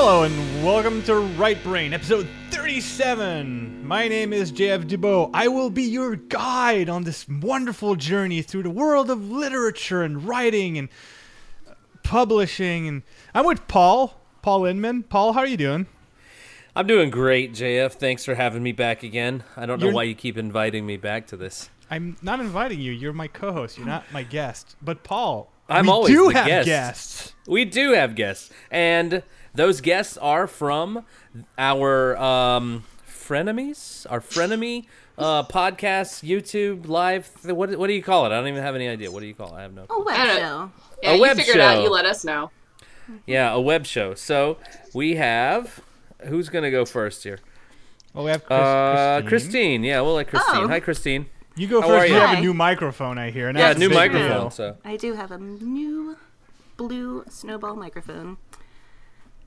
[0.00, 3.84] Hello and welcome to Right Brain, episode 37.
[3.84, 5.28] My name is JF Dubois.
[5.34, 10.24] I will be your guide on this wonderful journey through the world of literature and
[10.24, 10.88] writing and
[11.68, 11.72] uh,
[12.04, 12.86] publishing.
[12.86, 13.02] And
[13.34, 15.02] I'm with Paul, Paul Inman.
[15.02, 15.86] Paul, how are you doing?
[16.76, 17.94] I'm doing great, JF.
[17.94, 19.42] Thanks for having me back again.
[19.56, 21.70] I don't know You're- why you keep inviting me back to this.
[21.90, 22.92] I'm not inviting you.
[22.92, 23.76] You're my co-host.
[23.76, 24.76] You're not my guest.
[24.80, 26.66] But Paul, I'm we always do have guest.
[26.66, 27.32] guests.
[27.48, 31.04] We do have guests, and those guests are from
[31.56, 37.30] our um, frenemies, our frenemy uh, podcast, YouTube, live.
[37.42, 38.28] Th- what what do you call it?
[38.28, 39.10] I don't even have any idea.
[39.10, 39.58] What do you call it?
[39.58, 39.86] I have no.
[39.90, 40.70] A web show.
[41.02, 41.74] Yeah, A you web figure it out.
[41.76, 41.82] show.
[41.84, 42.50] You let us know.
[43.26, 44.14] Yeah, a web show.
[44.14, 44.58] So
[44.94, 45.80] we have.
[46.26, 47.38] Who's gonna go first here?
[48.12, 49.28] Well, we have Chris, Uh, Christine.
[49.28, 49.84] Christine.
[49.84, 50.64] Yeah, we'll let Christine.
[50.64, 50.68] Oh.
[50.68, 51.26] Hi, Christine.
[51.56, 52.04] You go How first.
[52.04, 52.20] are You you?
[52.20, 53.48] have a new microphone, I hear.
[53.48, 54.28] and Yeah, that's a new big microphone.
[54.28, 54.50] deal.
[54.50, 56.16] So I do have a new
[56.76, 58.36] blue snowball microphone.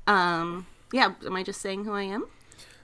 [0.08, 2.24] Um, yeah, am I just saying who I am?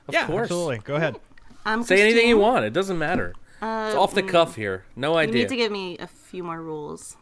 [0.08, 0.44] of yeah, course.
[0.44, 0.80] absolutely.
[0.80, 1.18] Go ahead.
[1.66, 2.64] I'm Say anything you want.
[2.66, 3.34] It doesn't matter.
[3.62, 4.86] Uh, It's off the cuff here.
[4.96, 5.34] No idea.
[5.36, 7.18] You need to give me a few more rules.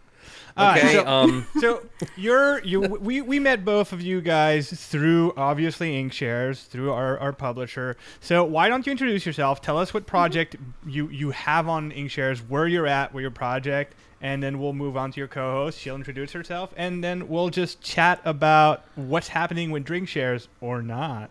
[0.57, 0.93] All right, Okay.
[0.93, 1.47] so- um.
[1.59, 1.81] so
[2.15, 7.33] you're you we, we met both of you guys through obviously Inkshares through our, our
[7.33, 7.97] publisher.
[8.21, 9.61] So why don't you introduce yourself?
[9.61, 13.95] Tell us what project you you have on Inkshares, where you're at with your project,
[14.25, 15.79] and then we'll move on to your co-host.
[15.79, 20.81] She'll introduce herself, and then we'll just chat about what's happening with Drink Shares or
[20.81, 21.29] not.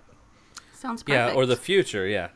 [0.75, 1.33] Sounds perfect.
[1.33, 2.07] Yeah, or the future.
[2.07, 2.29] Yeah.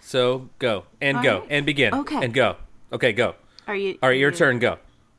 [0.00, 1.46] So go and All go right.
[1.50, 1.94] and begin.
[1.94, 2.16] Okay.
[2.24, 2.56] And go.
[2.92, 3.36] Okay, go.
[3.68, 3.96] Are you?
[4.02, 4.58] All right, your you- turn.
[4.58, 4.78] Go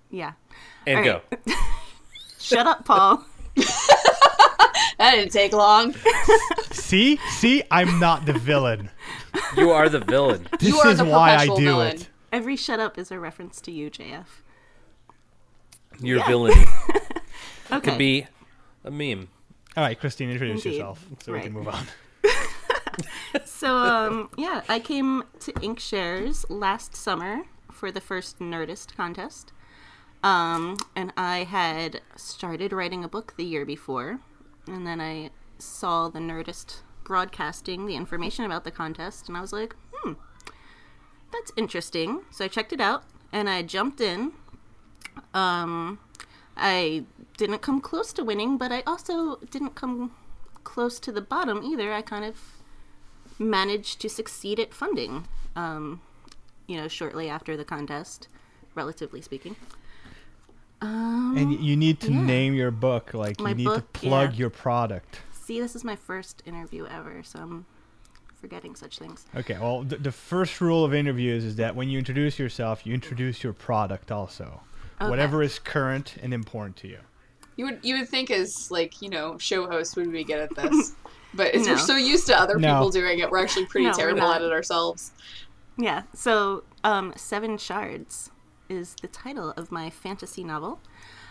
[0.10, 0.34] Yeah.
[0.86, 1.22] and All go.
[2.40, 3.24] Shut up, Paul.
[4.98, 5.96] That didn't take long.
[6.72, 8.92] See, see, I'm not the villain.
[9.58, 10.48] You are the villain.
[10.60, 11.96] This You are is the why I do villain.
[11.96, 12.08] it.
[12.32, 14.26] Every shut up is a reference to you, JF.
[16.00, 16.28] Your Yeah.
[16.28, 16.66] villainy
[17.72, 17.90] Okay.
[17.90, 18.28] could be
[18.84, 19.28] a meme.
[19.78, 20.78] All right, Christine, introduce Indeed.
[20.78, 21.86] yourself so we can move on.
[23.46, 29.54] So, um, yeah, I came to Inkshares last summer for the first Nerdist contest.
[30.24, 34.20] Um, and I had started writing a book the year before,
[34.68, 39.54] and then I saw the Nerdist broadcasting the information about the contest, and I was
[39.54, 39.76] like,
[41.32, 42.22] that's interesting.
[42.32, 44.34] So I checked it out, and I jumped in.
[45.34, 46.00] Um,
[46.58, 47.06] I
[47.38, 50.12] didn't come close to winning, but I also didn't come
[50.64, 51.92] close to the bottom either.
[51.94, 52.36] I kind of
[53.40, 56.02] managed to succeed at funding, um,
[56.68, 58.28] you know, shortly after the contest,
[58.76, 59.56] relatively speaking.
[60.82, 62.22] Um, And you need to yeah.
[62.22, 63.14] name your book.
[63.14, 64.38] Like My you need book, to plug yeah.
[64.40, 65.20] your product.
[65.32, 67.66] see, this is my first interview ever, so I'm
[68.42, 69.26] forgetting such things.
[69.36, 69.58] Okay.
[69.60, 73.44] Well, th- the first rule of interviews is that when you introduce yourself, you introduce
[73.44, 74.62] your product also.
[75.00, 75.10] Okay.
[75.10, 77.00] Whatever is current and important to you.
[77.56, 80.56] You would you would think as like you know show hosts would be good at
[80.56, 80.96] this,
[81.34, 81.62] but No.
[81.64, 82.74] we're so used to other No.
[82.76, 85.12] people doing it, we're actually pretty No, terrible at it ourselves.
[85.78, 88.30] Yeah, so um, Seven Shards
[88.70, 90.80] is the title of my fantasy novel.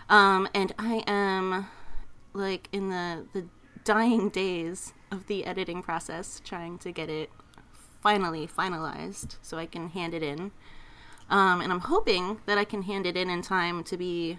[0.08, 1.66] Um, and I am
[2.32, 3.44] like in the, the
[3.84, 7.30] dying days of the editing process, trying to get it
[8.02, 10.52] finally finalized so I can hand it in.
[11.28, 14.38] Um, and I'm hoping that I can hand it in in time to be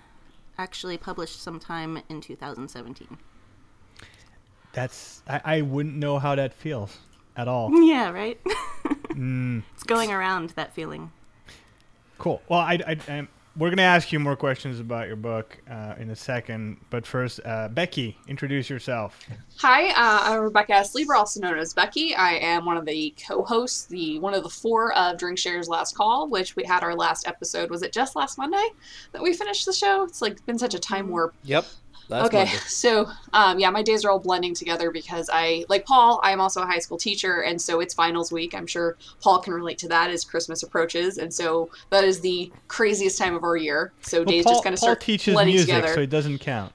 [0.58, 3.18] actually published sometime in 2017.
[4.74, 6.98] That's I, I wouldn't know how that feels
[7.36, 7.70] at all.
[7.86, 8.40] Yeah, right?
[9.12, 11.12] Mm, It's going around that feeling.
[12.18, 12.42] cool.
[12.48, 13.28] Well, I, I, I
[13.58, 17.40] we're gonna ask you more questions about your book uh, in a second, but first,
[17.46, 19.20] uh, Becky, introduce yourself.
[19.58, 20.96] Hi, uh, I'm Rebecca S.
[20.96, 22.16] Lieber, also known as Becky.
[22.16, 25.96] I am one of the co-hosts, the one of the four of Drink Shares Last
[25.96, 27.70] Call, which we had our last episode.
[27.70, 28.70] Was it just last Monday
[29.12, 30.04] that we finished the show?
[30.04, 31.36] It's like been such a time warp.
[31.44, 31.66] Yep.
[32.12, 32.52] Okay, Monday.
[32.68, 36.42] so um, yeah, my days are all blending together because I, like Paul, I am
[36.42, 38.54] also a high school teacher, and so it's finals week.
[38.54, 42.52] I'm sure Paul can relate to that as Christmas approaches, and so that is the
[42.68, 43.94] craziest time of our year.
[44.02, 45.94] So Well, days Paul, just kind of Paul start teaches blending music, together.
[45.94, 46.74] so it doesn't count.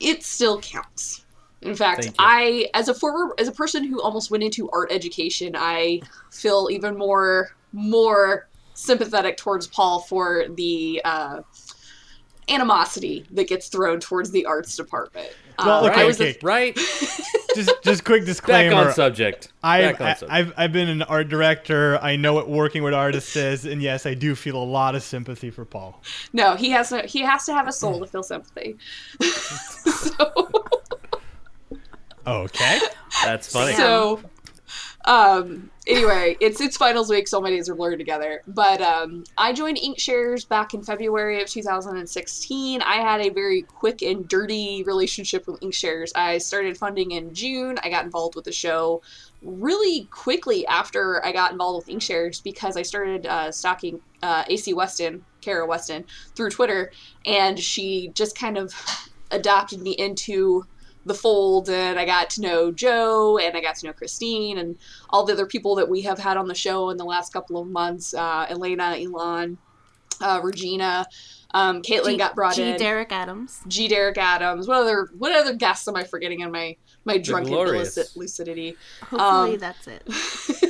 [0.00, 1.24] it still counts.
[1.60, 5.54] In fact, I, as a former, as a person who almost went into art education,
[5.56, 11.40] I feel even more more sympathetic towards Paul for the uh,
[12.50, 15.28] animosity that gets thrown towards the arts department.
[15.58, 16.78] Well, Um, okay, I was a- Right.
[17.54, 18.74] Just, just quick Back disclaimer.
[18.76, 19.52] on subject.
[19.64, 20.32] I've, Back on subject.
[20.32, 21.98] I've I've been an art director.
[22.00, 25.02] I know what working with artists is, and yes, I do feel a lot of
[25.02, 26.00] sympathy for Paul.
[26.32, 28.76] no, he has to, he has to have a soul to feel sympathy.
[29.22, 30.52] so,
[32.26, 32.78] Okay.
[33.24, 33.74] That's funny.
[33.74, 34.20] so
[35.08, 38.42] um, anyway, it's it's finals week, so my days are blurred together.
[38.46, 42.82] But um, I joined Inkshares back in February of 2016.
[42.82, 46.12] I had a very quick and dirty relationship with Inkshares.
[46.14, 47.78] I started funding in June.
[47.82, 49.00] I got involved with the show
[49.40, 54.74] really quickly after I got involved with Inkshares because I started uh, stalking uh, AC
[54.74, 56.04] Weston, Kara Weston,
[56.34, 56.92] through Twitter,
[57.24, 58.74] and she just kind of
[59.30, 60.66] adopted me into
[61.06, 64.76] the fold and I got to know Joe and I got to know Christine and
[65.10, 67.60] all the other people that we have had on the show in the last couple
[67.60, 69.58] of months uh, Elena, Elon,
[70.20, 71.06] uh, Regina.
[71.54, 72.62] Um, Caitlin G- got brought G.
[72.62, 72.72] in.
[72.72, 72.78] G.
[72.84, 73.60] Derek Adams.
[73.68, 73.88] G.
[73.88, 74.68] Derek Adams.
[74.68, 78.76] What other what other guests am I forgetting in my my drunken lucid- lucidity?
[79.00, 80.02] Hopefully Um, that's it.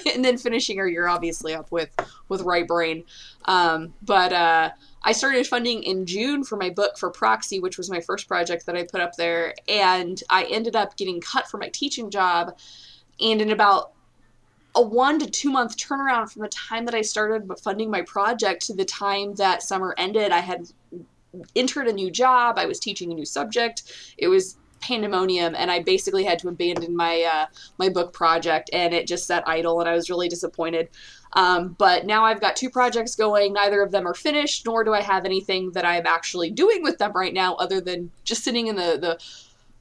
[0.14, 1.90] and then finishing her year obviously up with
[2.28, 3.02] with right brain
[3.46, 4.70] um, but uh,
[5.08, 8.66] i started funding in june for my book for proxy which was my first project
[8.66, 9.54] that i put up there.
[9.68, 12.58] And i ended up getting cut from my teaching job.
[13.20, 13.92] And in about
[14.74, 18.66] a one to two month turnaround from the time that i started funding my project
[18.66, 20.70] to the time that summer ended i had
[21.54, 22.58] entered a new job.
[22.58, 24.14] I was teaching a new subject.
[24.18, 27.46] It was pandemonium and i basically had to abandon my uh,
[27.78, 28.70] my book project.
[28.72, 30.88] And it just sat idle and I was really disappointed.
[31.34, 33.52] Um, but now I've got two projects going.
[33.52, 36.98] Neither of them are finished, nor do I have anything that I'm actually doing with
[36.98, 39.18] them right now other than just sitting in the, the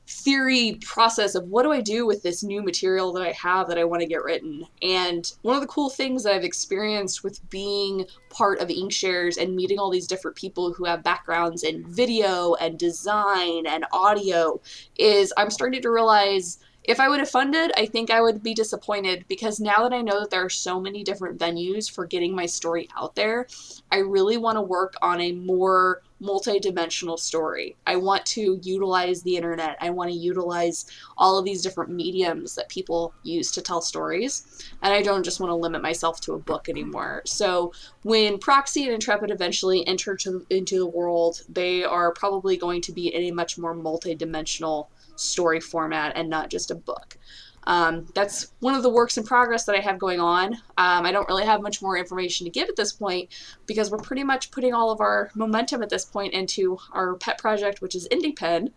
[0.09, 3.77] theory process of what do I do with this new material that I have that
[3.77, 4.65] I want to get written.
[4.81, 9.55] And one of the cool things that I've experienced with being part of Inkshares and
[9.55, 14.61] meeting all these different people who have backgrounds in video and design and audio
[14.97, 18.53] is I'm starting to realize if I would have funded, I think I would be
[18.53, 22.33] disappointed because now that I know that there are so many different venues for getting
[22.33, 23.47] my story out there,
[23.91, 27.75] I really want to work on a more multi-dimensional story.
[27.85, 29.77] I want to utilize the internet.
[29.81, 30.85] I want to utilize
[31.17, 35.39] all of these different mediums that people use to tell stories, and I don't just
[35.39, 37.21] want to limit myself to a book anymore.
[37.25, 37.73] So,
[38.03, 42.91] when Proxy and Intrepid eventually enter to, into the world, they are probably going to
[42.91, 47.17] be in a much more multi-dimensional story format and not just a book.
[47.65, 50.53] Um, that's one of the works in progress that I have going on.
[50.77, 53.29] Um, I don't really have much more information to give at this point
[53.65, 57.37] because we're pretty much putting all of our momentum at this point into our pet
[57.37, 58.71] project, which is IndiePen,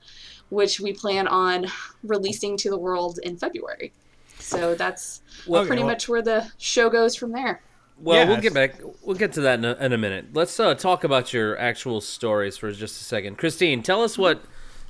[0.49, 1.67] which we plan on
[2.03, 3.93] releasing to the world in February.
[4.41, 7.63] So that's Well, pretty well- much where the show goes from there.
[8.03, 8.81] Well, we'll get back.
[9.03, 10.29] We'll get to that in a, in a minute.
[10.33, 13.37] Let's uh, talk about your actual stories for just a second.
[13.37, 14.43] Christine, tell us what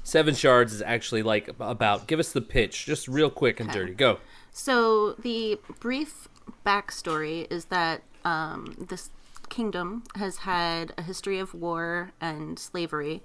[0.03, 2.07] Seven Shards is actually like about.
[2.07, 3.95] Give us the pitch, just real quick and dirty.
[3.95, 4.19] Go.
[4.53, 6.29] So the brief
[6.67, 9.11] backstory is that um, this
[9.49, 13.23] kingdom has had a history of war and slavery,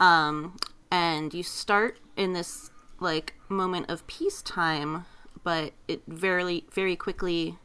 [0.00, 0.56] um,
[0.90, 2.70] and you start in this
[3.00, 5.06] like moment of peacetime,
[5.42, 7.58] but it very very quickly,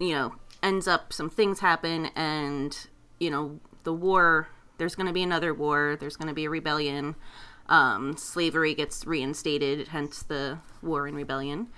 [0.00, 2.88] you know, ends up some things happen, and
[3.20, 4.48] you know the war.
[4.82, 5.96] There's going to be another war.
[6.00, 7.14] There's going to be a rebellion.
[7.68, 11.68] Um, slavery gets reinstated, hence the war and rebellion.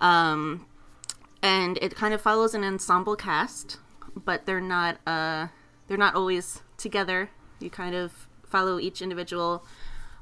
[0.00, 0.64] Um,
[1.42, 3.76] and it kind of follows an ensemble cast,
[4.14, 5.48] but they're not uh,
[5.86, 7.28] they're not always together.
[7.60, 9.62] You kind of follow each individual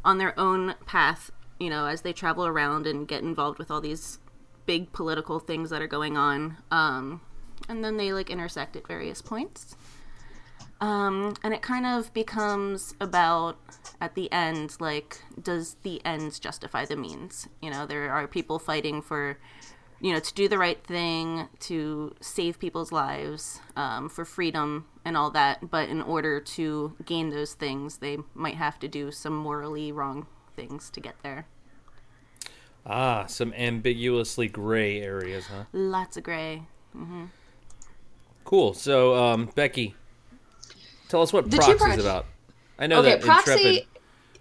[0.04, 3.80] on their own path, you know, as they travel around and get involved with all
[3.80, 4.18] these
[4.66, 6.56] big political things that are going on.
[6.72, 7.20] Um,
[7.68, 9.76] and then they like intersect at various points.
[10.84, 13.56] Um, and it kind of becomes about
[14.02, 17.48] at the end, like, does the ends justify the means?
[17.62, 19.38] You know, there are people fighting for,
[20.02, 25.16] you know, to do the right thing, to save people's lives, um, for freedom and
[25.16, 25.70] all that.
[25.70, 30.26] But in order to gain those things, they might have to do some morally wrong
[30.54, 31.46] things to get there.
[32.84, 35.64] Ah, some ambiguously gray areas, huh?
[35.72, 36.64] Lots of gray.
[36.94, 37.24] Mm-hmm.
[38.44, 38.74] Cool.
[38.74, 39.94] So, um, Becky,
[41.14, 42.26] tell us what The Proxy's proj- about.
[42.76, 43.52] I know Okay, that Proxy.
[43.52, 43.86] Intrepid.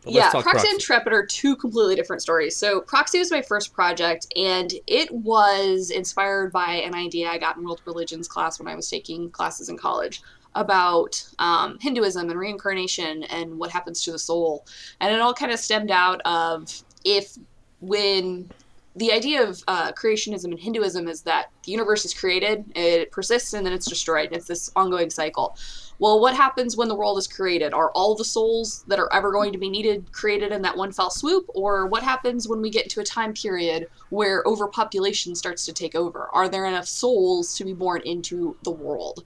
[0.07, 2.55] yeah, Proxy and Intrepid are two completely different stories.
[2.55, 7.57] So Proxy was my first project, and it was inspired by an idea I got
[7.57, 10.23] in world religions class when I was taking classes in college
[10.55, 14.65] about um, Hinduism and reincarnation and what happens to the soul.
[14.99, 17.37] And it all kind of stemmed out of if
[17.81, 18.49] when
[18.95, 23.53] the idea of uh, creationism and Hinduism is that the universe is created, it persists,
[23.53, 24.29] and then it's destroyed.
[24.31, 25.57] It's this ongoing cycle.
[25.99, 27.73] Well, what happens when the world is created?
[27.73, 30.91] Are all the souls that are ever going to be needed created in that one
[30.91, 31.45] fell swoop?
[31.49, 35.95] Or what happens when we get into a time period where overpopulation starts to take
[35.95, 36.29] over?
[36.33, 39.23] Are there enough souls to be born into the world?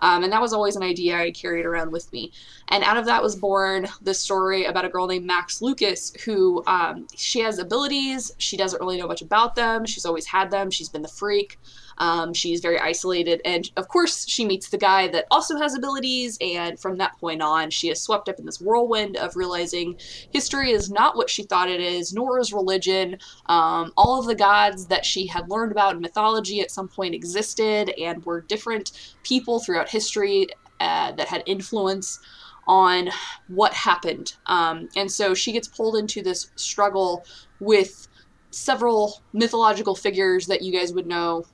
[0.00, 2.32] Um, and that was always an idea I carried around with me.
[2.68, 6.62] And out of that was born this story about a girl named Max Lucas, who
[6.66, 8.32] um, she has abilities.
[8.38, 9.84] She doesn't really know much about them.
[9.84, 10.70] She's always had them.
[10.70, 11.58] She's been the freak.
[12.00, 13.40] Um, she's very isolated.
[13.44, 16.36] And of course, she meets the guy that also has abilities.
[16.40, 19.98] And from that point on, she is swept up in this whirlwind of realizing
[20.32, 23.18] history is not what she thought it is, nor is religion.
[23.46, 27.14] Um, all of the gods that she had learned about in mythology at some point
[27.14, 30.48] existed and were different people throughout history
[30.80, 32.18] uh, that had influence
[32.66, 33.10] on
[33.48, 34.34] what happened.
[34.46, 37.24] Um, and so she gets pulled into this struggle
[37.58, 38.08] with
[38.50, 41.44] several mythological figures that you guys would know,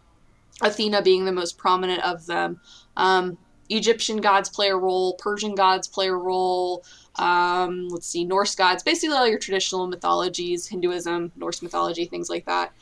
[0.63, 2.61] Athena being the most prominent of them.
[2.97, 6.85] Um, Egyptian gods play a role, Persian gods play a role.
[7.17, 12.47] Um, let's see, Norse gods, basically all your traditional mythologies, Hinduism, Norse mythology, things like
[12.47, 12.73] that.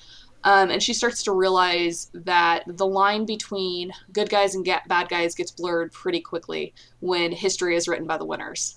[0.44, 5.34] Um, and she starts to realize that the line between good guys and bad guys
[5.34, 8.76] gets blurred pretty quickly when history is written by the winners.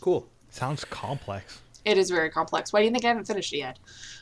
[0.00, 0.26] Cool.
[0.48, 1.60] Sounds complex.
[1.84, 2.72] It is very complex.
[2.72, 3.78] Why do you think I haven't finished it yet?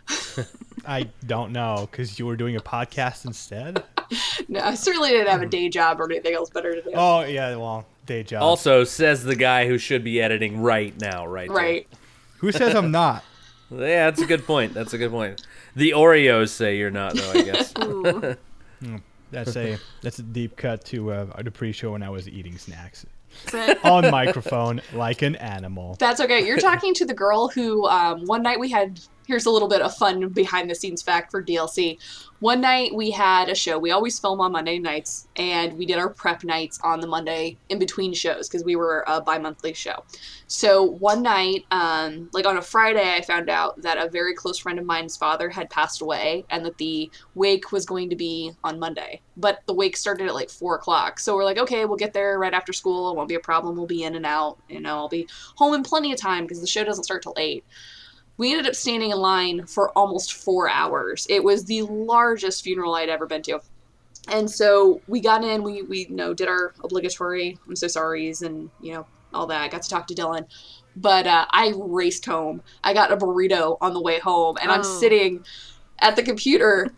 [0.87, 3.85] I don't know because you were doing a podcast instead.
[4.49, 6.93] No, I certainly didn't have a day job or anything else better to do.
[6.95, 8.43] Oh yeah, well, day job.
[8.43, 11.49] Also, says the guy who should be editing right now, right?
[11.49, 11.57] there.
[11.57, 11.89] right.
[12.39, 13.23] Who says I'm not?
[13.71, 14.73] Yeah, that's a good point.
[14.73, 15.43] That's a good point.
[15.77, 17.33] The Oreos say you're not, though.
[17.33, 17.75] I guess.
[17.85, 18.35] Ooh.
[19.31, 23.05] That's a that's a deep cut to uh, the pre-show when I was eating snacks
[23.85, 25.97] on microphone like an animal.
[25.99, 26.47] That's okay.
[26.47, 29.01] You're talking to the girl who um, one night we had.
[29.29, 31.99] Here's a little bit of fun behind the scenes fact for DLC.
[32.41, 33.79] One night we had a show.
[33.79, 37.59] We always film on Monday nights, and we did our prep nights on the Monday
[37.69, 40.03] in between shows because we were a bi monthly show.
[40.47, 44.57] So one night, um, like on a Friday, I found out that a very close
[44.57, 48.53] friend of mine's father had passed away, and that the wake was going to be
[48.65, 49.21] on Monday.
[49.37, 52.39] But the wake started at like four o'clock, so we're like, okay, we'll get there
[52.39, 53.11] right after school.
[53.11, 53.77] It won't be a problem.
[53.77, 54.57] We'll be in and out.
[54.71, 57.35] You know, I'll be home in plenty of time because the show doesn't start till
[57.37, 57.63] eight.
[58.38, 61.26] We ended up standing in line for almost four hours.
[61.28, 63.61] It was the largest funeral I'd ever been to.
[64.28, 68.42] And so we got in, we, we you know, did our obligatory I'm so sorry's
[68.42, 69.62] and, you know, all that.
[69.62, 70.47] I got to talk to Dylan.
[70.97, 72.62] But uh, I raced home.
[72.85, 75.00] I got a burrito on the way home, and I'm Oh.
[75.00, 75.45] sitting
[76.00, 76.88] at the computer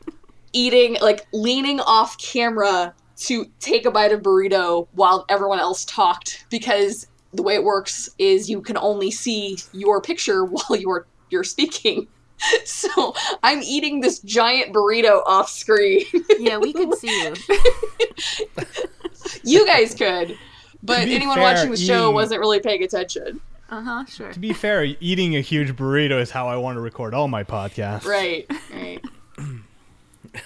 [0.52, 6.47] eating, like leaning off camera to take a bite of burrito while everyone else talked
[6.50, 11.45] because the way it works is you can only see your picture while you're you're
[11.45, 12.07] speaking.
[12.65, 16.07] So I'm eating this giant burrito off screen.
[16.39, 17.35] yeah, we could see you.
[19.45, 20.39] you guys could,
[20.83, 23.43] but anyone fair, watching the show eating- wasn't really paying attention.
[23.69, 24.05] Uh huh.
[24.07, 24.33] Sure.
[24.33, 27.45] To be fair, eating a huge burrito is how I want to record all my
[27.45, 28.07] podcasts.
[28.07, 29.05] Right, right.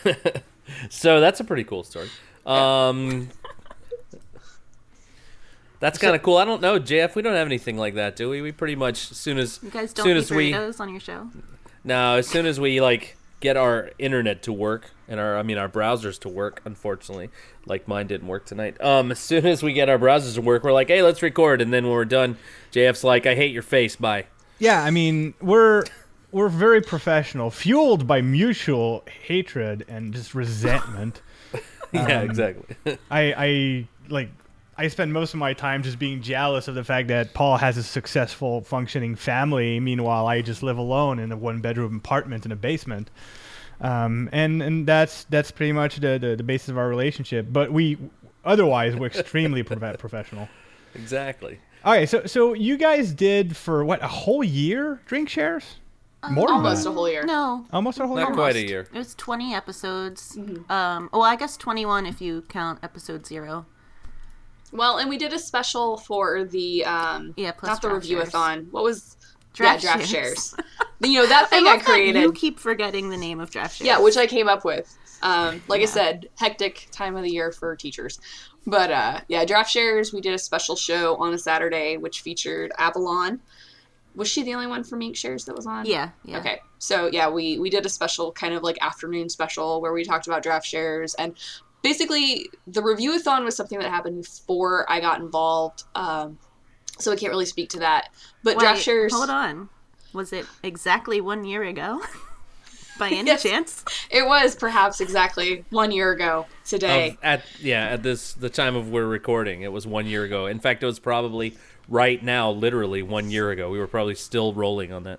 [0.90, 2.08] So that's a pretty cool story.
[2.46, 3.28] Um,
[5.80, 6.36] that's kind of cool.
[6.36, 7.14] I don't know, JF.
[7.14, 8.40] We don't have anything like that, do we?
[8.40, 10.88] We pretty much as soon as You guys don't soon eat as we burritos on
[10.90, 11.30] your show.
[11.84, 15.58] no, as soon as we like get our internet to work and our I mean
[15.58, 16.62] our browsers to work.
[16.64, 17.28] Unfortunately,
[17.66, 18.80] like mine didn't work tonight.
[18.82, 21.60] Um, as soon as we get our browsers to work, we're like, hey, let's record,
[21.60, 22.38] and then when we're done,
[22.72, 23.96] JF's like, I hate your face.
[23.96, 24.26] Bye.
[24.58, 25.84] Yeah, I mean we're
[26.32, 31.20] we're very professional, fueled by mutual hatred and just resentment.
[31.92, 32.76] yeah, Um, exactly.
[33.10, 34.30] I, I like
[34.76, 37.76] I spend most of my time just being jealous of the fact that Paul has
[37.76, 39.78] a successful functioning family.
[39.80, 43.10] Meanwhile, I just live alone in a one bedroom apartment in a basement.
[43.80, 47.46] Um, and and that's that's pretty much the, the, the basis of our relationship.
[47.50, 47.98] But we
[48.44, 50.48] otherwise we're extremely prof- professional.
[50.94, 51.58] exactly.
[51.84, 55.76] Okay, so so you guys did for what a whole year drink shares?
[56.30, 57.24] More than Almost a whole year.
[57.26, 57.66] No.
[57.70, 58.34] almost a whole Not year.
[58.34, 58.88] quite a year.
[58.94, 60.36] It was 20 episodes.
[60.36, 60.72] Mm-hmm.
[60.72, 63.66] Um, well, I guess 21 if you count episode zero.
[64.74, 68.68] Well, and we did a special for the um Yeah, plus not the review-a-thon.
[68.70, 69.16] What was
[69.54, 70.50] Draft yeah, draft shares.
[70.50, 70.56] shares.
[71.00, 72.20] you know that thing I, that created.
[72.20, 73.86] You keep forgetting the name of draft shares.
[73.86, 74.98] Yeah, which I came up with.
[75.22, 78.20] Um, like I said, hectic time of the year for teachers.
[78.66, 80.12] But uh, yeah, draft shares.
[80.12, 83.40] We did a special show on a Saturday, which featured Avalon.
[84.16, 85.86] Was she the only one from Inkshares that was on?
[85.86, 86.10] Yeah.
[86.24, 86.38] Yeah.
[86.38, 90.04] Okay, so yeah, we we did a special kind of like afternoon special where we
[90.04, 91.34] talked about draft shares and
[91.84, 95.84] basically the review-a-thon was something that happened before I got involved.
[95.94, 96.38] Um,
[96.98, 98.08] so I can't really speak to that.
[98.42, 99.12] But draft Wait, shares.
[99.14, 99.68] Hold on.
[100.12, 102.02] Was it exactly one year ago?
[102.98, 103.42] By any Yes.
[103.42, 103.84] chance?
[104.10, 107.10] It was perhaps exactly one year ago today.
[107.10, 110.46] Of- at yeah, at this the time of we're recording, it was one year ago.
[110.46, 111.56] In fact, it was probably
[111.88, 113.68] right now, literally one year ago.
[113.70, 115.18] We were probably still rolling on that.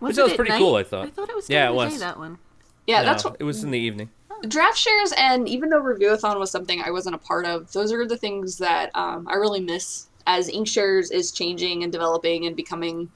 [0.00, 0.58] Was that it was pretty night?
[0.60, 1.08] cool, I thought.
[1.08, 1.92] I thought it was Yeah, it was.
[1.92, 2.38] day, that one.
[2.86, 4.08] yeah, No, that's what it was in the evening.
[4.48, 8.06] Draft shares and even though review-a-thon was something i wasn't a part of those are
[8.06, 13.10] the things that um, i really miss as inkshares is changing and developing and becoming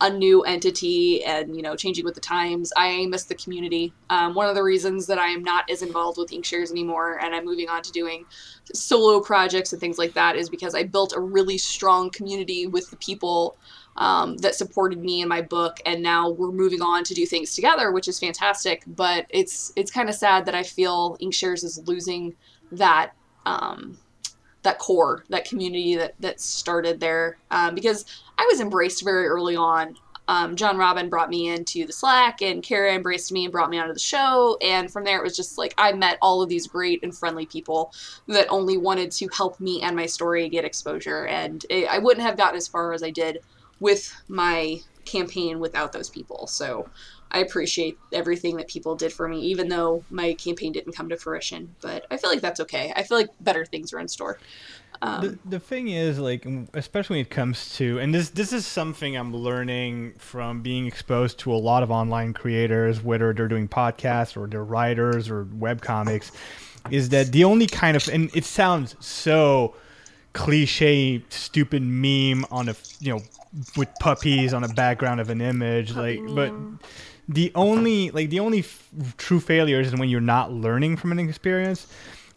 [0.00, 2.72] a new entity and you know changing with the times.
[2.76, 3.92] I miss the community.
[4.08, 7.34] Um, one of the reasons that i am not as involved with inkshares anymore and
[7.34, 8.24] i'm moving on to doing
[8.72, 12.90] solo projects and things like that is because i built a really strong community with
[12.90, 13.56] the people
[13.96, 17.54] um, that supported me in my book and now we're moving on to do things
[17.54, 21.80] together which is fantastic but it's it's kind of sad that i feel inkshares is
[21.86, 22.34] losing
[22.72, 23.12] that
[23.46, 23.98] um,
[24.62, 27.38] that core, that community that that started there.
[27.50, 28.04] Um, because
[28.38, 29.96] I was embraced very early on.
[30.28, 33.78] Um, John Robin brought me into the Slack, and Kara embraced me and brought me
[33.78, 34.56] onto the show.
[34.62, 37.46] And from there, it was just like I met all of these great and friendly
[37.46, 37.92] people
[38.28, 41.26] that only wanted to help me and my story get exposure.
[41.26, 43.40] And it, I wouldn't have gotten as far as I did
[43.80, 46.46] with my campaign without those people.
[46.46, 46.88] So
[47.32, 51.16] I appreciate everything that people did for me, even though my campaign didn't come to
[51.16, 51.74] fruition.
[51.80, 52.92] But I feel like that's okay.
[52.96, 54.38] I feel like better things are in store.
[55.02, 58.66] Um, the, the thing is like especially when it comes to and this this is
[58.66, 63.66] something i'm learning from being exposed to a lot of online creators whether they're doing
[63.66, 66.32] podcasts or they're writers or web comics
[66.90, 69.74] is that the only kind of and it sounds so
[70.34, 73.22] cliche stupid meme on a you know
[73.76, 76.52] with puppies on a background of an image like but
[77.28, 81.18] the only like the only f- true failure is when you're not learning from an
[81.18, 81.86] experience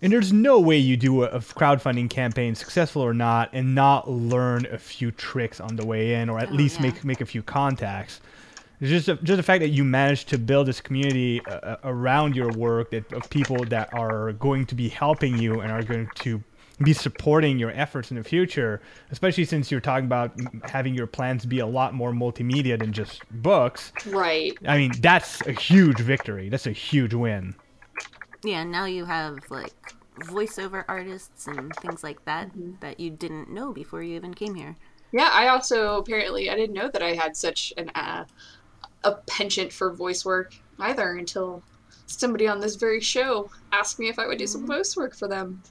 [0.01, 4.10] and there's no way you do a, a crowdfunding campaign successful or not and not
[4.10, 6.88] learn a few tricks on the way in or at Oh, least yeah.
[6.88, 8.20] make make a few contacts
[8.82, 12.36] just a, just the fact that you managed to build this community uh, uh, around
[12.36, 16.10] your work that of people that are going to be helping you and are going
[16.15, 16.43] to
[16.80, 21.46] be supporting your efforts in the future, especially since you're talking about having your plans
[21.46, 23.92] be a lot more multimedia than just books.
[24.08, 24.58] right.
[24.65, 26.50] I mean, that's a huge victory.
[26.50, 27.56] That's a huge win.
[28.44, 29.74] Yeah, now you have like
[30.22, 32.74] voiceover artists and things like that Mm-hmm.
[32.82, 34.75] that you didn't know before you even came here.
[35.12, 38.25] Yeah, I also apparently I didn't know that I had such an uh,
[39.03, 41.62] a penchant for voice work either until
[42.08, 45.27] somebody on this very show asked me if I would do some voice work for
[45.27, 45.62] them.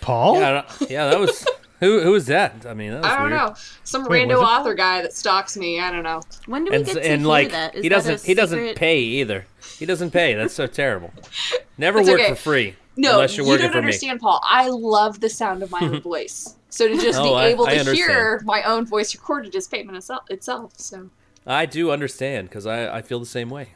[0.00, 0.38] Paul?
[0.40, 1.46] Yeah, yeah, that was
[1.80, 2.64] who who was that?
[2.66, 3.40] I mean, that was I don't weird.
[3.40, 5.80] know, some Wait, rando author guy that stalks me.
[5.80, 6.20] I don't know.
[6.46, 7.74] When do we And get to and hear like that?
[7.74, 9.46] Is he that doesn't he doesn't pay either.
[9.78, 10.34] He doesn't pay.
[10.34, 11.12] That's so terrible.
[11.78, 12.28] Never It's work okay.
[12.30, 14.40] for free No, unless you're you don't for understand, Paul.
[14.44, 16.56] I love the sound of my own voice.
[16.70, 17.94] So to just Oh, be able I to understand.
[17.96, 20.22] hear my own voice recorded is payment itself.
[20.30, 21.10] itself so.
[21.46, 23.68] I do understand because I I feel the same way.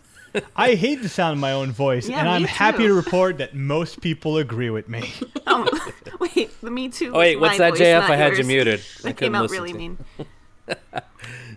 [0.57, 3.39] I hate the sound of my own voice, Yeah, and I'm me happy to report
[3.39, 5.13] that most people agree with me.
[5.47, 5.69] Oh,
[6.21, 7.13] wait, the Me Too.
[7.15, 8.01] Oh wait, what's my that, voice, JF?
[8.03, 8.81] I had you muted.
[9.01, 9.99] I That couldn't came out really mean.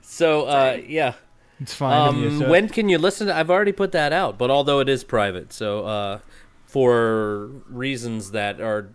[0.02, 1.14] So uh, yeah.
[1.60, 1.94] It's fine.
[2.10, 3.28] of you, Um, so- when can you listen?
[3.28, 6.20] to I've already put that out, but although it is private, so uh,
[6.66, 8.90] for reasons that are,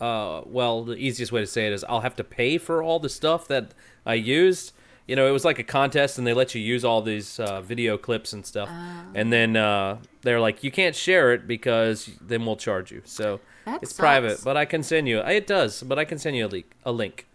[0.00, 2.98] uh, well, the easiest way to say it is I'll have to pay for all
[2.98, 3.72] the stuff that
[4.04, 4.72] I used.
[5.10, 7.62] You know, it was like a contest, and they let you use all these uh,
[7.62, 8.68] video clips and stuff,
[9.12, 13.02] and then uh, they're like, you can't share it because then we'll charge you.
[13.04, 15.18] So That it's private, but I can send you.
[15.18, 16.66] It does, but I can send you a link.
[16.84, 17.26] A link.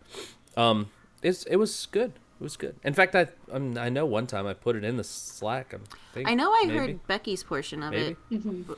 [0.55, 0.89] Um,
[1.21, 2.13] it's it was good.
[2.39, 2.75] It was good.
[2.85, 5.73] In fact, I um, I know one time I put it in the Slack.
[5.73, 5.83] I'm
[6.13, 6.77] think, I know I maybe.
[6.77, 8.15] heard Becky's portion of Maybe.
[8.31, 8.67] it.
[8.67, 8.77] but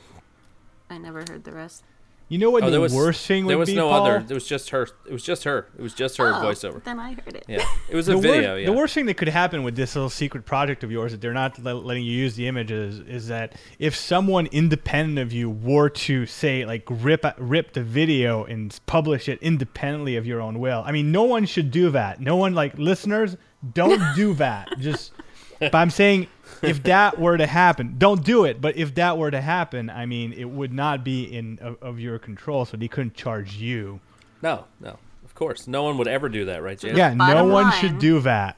[0.90, 1.84] I never heard the rest.
[2.28, 3.52] You know what Oh, the there was worst thing would be?
[3.52, 4.02] there was be, no Paul?
[4.06, 4.16] other.
[4.28, 4.88] It was just her.
[5.06, 5.68] It was just her.
[5.78, 6.82] It was just her Oh, voiceover.
[6.84, 7.44] Then I heard it.
[7.48, 8.56] Yeah, it was a the, wor- video.
[8.56, 8.66] yeah.
[8.66, 11.32] the worst thing that could happen with this little secret project of yours that they're
[11.32, 16.26] not letting you use the images is that if someone independent of you were to
[16.26, 20.92] say like rip rip the video and publish it independently of your own will, I
[20.92, 22.20] mean, no one should do that.
[22.20, 23.36] No one like listeners
[23.72, 24.68] don't do that.
[24.78, 25.12] Just,
[25.58, 26.28] but I'm saying
[26.62, 28.60] if that were to happen, don't do it.
[28.60, 32.00] But if that were to happen, I mean, it would not be in of, of
[32.00, 34.00] your control, so they couldn't charge you.
[34.42, 34.98] no, no.
[35.24, 36.96] Of course, no one would ever do that, right, Jan?
[36.96, 38.56] Yeah, no bottom one line- should do that.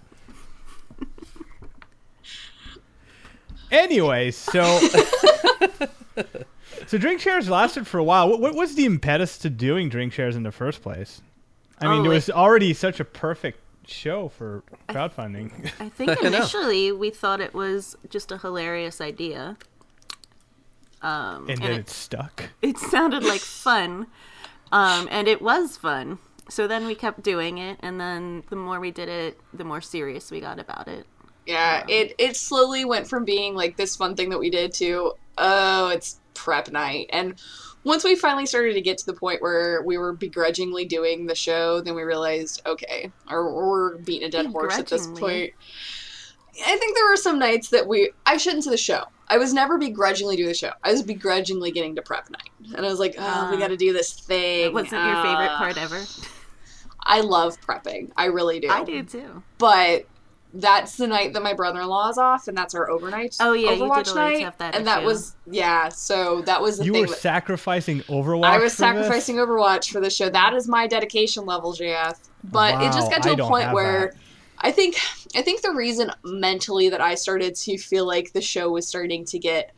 [3.71, 4.79] anyway, so
[6.87, 8.29] so drink shares lasted for a while.
[8.29, 11.23] What, what was the impetus to doing drink shares in the first place?
[11.79, 15.71] I mean, Oh, it was already such a perfect show for crowdfunding.
[15.81, 16.39] I think I know.
[16.39, 19.57] initially we thought it was just a hilarious idea.
[21.03, 22.51] Um, and and then it, it stuck.
[22.61, 24.07] it sounded like fun,
[24.71, 26.19] um, and it was fun.
[26.51, 29.81] So then we kept doing it, and then the more we did it, the more
[29.81, 31.07] serious we got about it.
[31.47, 35.15] Yeah, it it slowly went from being like this fun thing that we did to
[35.41, 37.11] oh, it's prep night.
[37.13, 37.35] And
[37.85, 41.35] once we finally started to get to the point where we were begrudgingly doing the
[41.35, 45.53] show, then we realized, okay, or we're beating a dead horse at this point.
[46.67, 49.05] I think there were some nights that we I shouldn't say the show.
[49.29, 50.73] I was never begrudgingly doing the show.
[50.83, 52.51] I was begrudgingly getting to prep night.
[52.77, 54.65] And I was like, oh, we Uh, got to do this thing.
[54.67, 56.03] It wasn't your favorite Uh, part ever.
[57.07, 58.11] I love prepping.
[58.17, 58.69] I really do.
[58.69, 59.43] I do too.
[59.59, 60.07] but
[60.53, 63.37] that's the night that my brother-in-law is off, and that's our overnight.
[63.41, 65.89] Oh, yeah, you did Overwatch night, have that and that was yeah.
[65.89, 67.03] So that was the You thing.
[67.03, 68.45] were that- sacrificing Overwatch.
[68.45, 68.77] I was for this?
[68.77, 70.29] sacrificing Overwatch for the show.
[70.29, 72.19] That is my dedication level, JF.
[72.45, 74.17] But it just got to I a point where that.
[74.63, 74.97] I think
[75.35, 79.25] I think the reason mentally that I started to feel like the show was starting
[79.27, 79.73] to get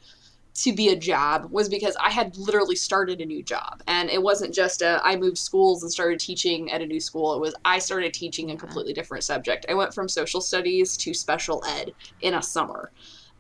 [0.55, 3.83] to be a job was because I had literally started a new job.
[3.87, 7.35] And it wasn't just a I moved schools and started teaching at a new school.
[7.35, 9.65] It was I started teaching a completely different subject.
[9.69, 12.91] I went from social studies to special ed in a summer.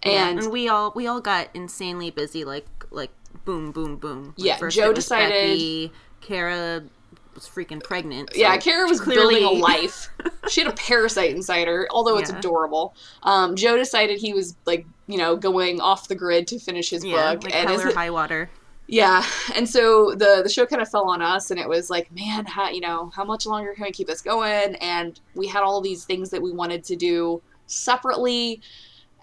[0.06, 3.10] Yeah, And and we all we all got insanely busy like like
[3.44, 6.82] boom boom boom Like, Yeah, Joe decided- Becky, Kara
[7.34, 10.08] was freaking pregnant Yeah, so Kara was clearly- building a life.
[10.48, 12.38] She had a parasite inside her, although it's Yeah.
[12.38, 12.94] adorable.
[13.22, 17.04] Um, Joe decided he was like, you know, going off the grid to finish his
[17.04, 18.50] yeah book, like and hell as or it- high water
[18.92, 22.12] yeah, and so the the show kind of fell on us, and it was like,
[22.12, 24.74] man, how you know, how much longer can we keep this going?
[24.76, 28.60] And we had all these things that we wanted to do separately,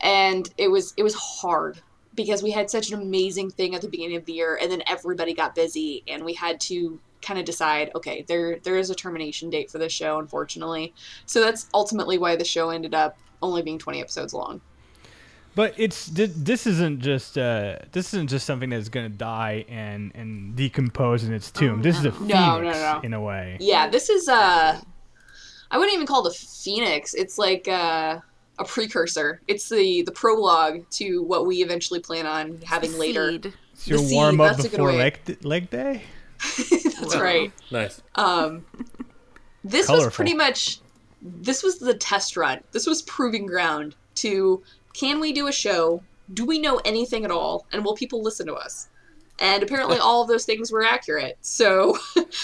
[0.02, 1.82] and it was it was hard
[2.16, 4.82] because we had such an amazing thing at the beginning of the year, and then
[4.88, 8.96] everybody got busy, and we had to kind of decide, okay, there there is a
[8.96, 10.94] termination date for this show, unfortunately.
[11.26, 14.62] So that's ultimately why the show ended up only being 20 episodes long.
[15.56, 20.56] But it's this isn't just uh, this isn't just something that's gonna die and and
[20.56, 21.80] decompose in its tomb.
[21.80, 23.02] Oh, this is a phoenix No, no, no.
[23.04, 23.58] in a way.
[23.60, 24.80] Yeah, this is uh
[25.72, 27.14] I wouldn't even call it a phoenix.
[27.14, 28.20] It's like uh,
[28.58, 29.42] a precursor.
[29.48, 33.32] It's the the prologue to what we eventually plan on having later.
[33.32, 33.54] Seed.
[33.74, 34.98] It's your The seed, warm up that's a good before way.
[34.98, 36.04] leg, leg day.
[37.00, 37.52] That's right.
[37.72, 38.02] Nice.
[38.16, 38.66] Um,
[39.64, 40.80] this was pretty much
[41.22, 42.62] this was the test run.
[42.72, 44.64] This was proving ground to
[45.00, 46.04] can we do a show?
[46.34, 47.66] Do we know anything at all?
[47.72, 48.88] And will people listen to us?
[49.40, 51.38] And apparently all of those things were accurate.
[51.42, 51.98] So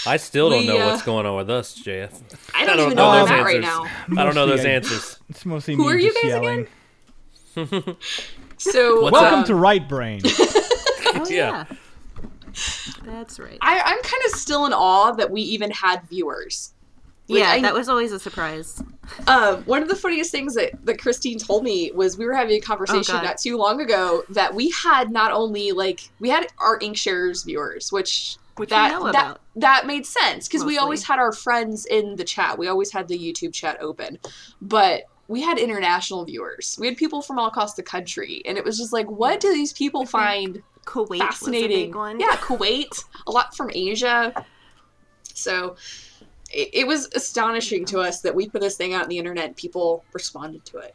[0.06, 2.10] I still don't We, know uh, what's going on with us, JF.
[2.54, 3.90] I don't, don't even know know where those I'm at right answers.
[4.08, 4.20] now.
[4.22, 5.18] I don't know those I- answers.
[5.28, 6.66] It's mostly Who me are you just guys yelling.
[7.56, 7.96] again?
[8.58, 10.20] So What's Welcome um, to Right Brain.
[11.18, 11.64] Oh, Yeah.
[11.70, 11.76] yeah.
[13.04, 13.56] That's right.
[13.62, 16.72] I, I'm kind of still in awe that we even had viewers.
[17.28, 18.82] Like, yeah, I- that was always a surprise.
[19.26, 22.56] Uh, one of the funniest things that, that Christine told me was we were having
[22.56, 26.48] a conversation Oh, not too long ago that we had not only like we had
[26.58, 29.40] our Inkshares viewers, which Which we that know that about.
[29.56, 32.58] that made sense because we always had our friends in the chat.
[32.58, 34.18] We always had the YouTube chat open,
[34.60, 36.76] but we had international viewers.
[36.80, 39.52] We had people from all across the country, and it was just like, what do
[39.52, 41.92] these people think find Kuwait fascinating.
[42.20, 44.32] Yeah, Kuwait, a lot from Asia.
[45.34, 45.76] So
[46.52, 49.46] it, it was astonishing to us that we put this thing out on the internet
[49.46, 50.94] and people responded to it.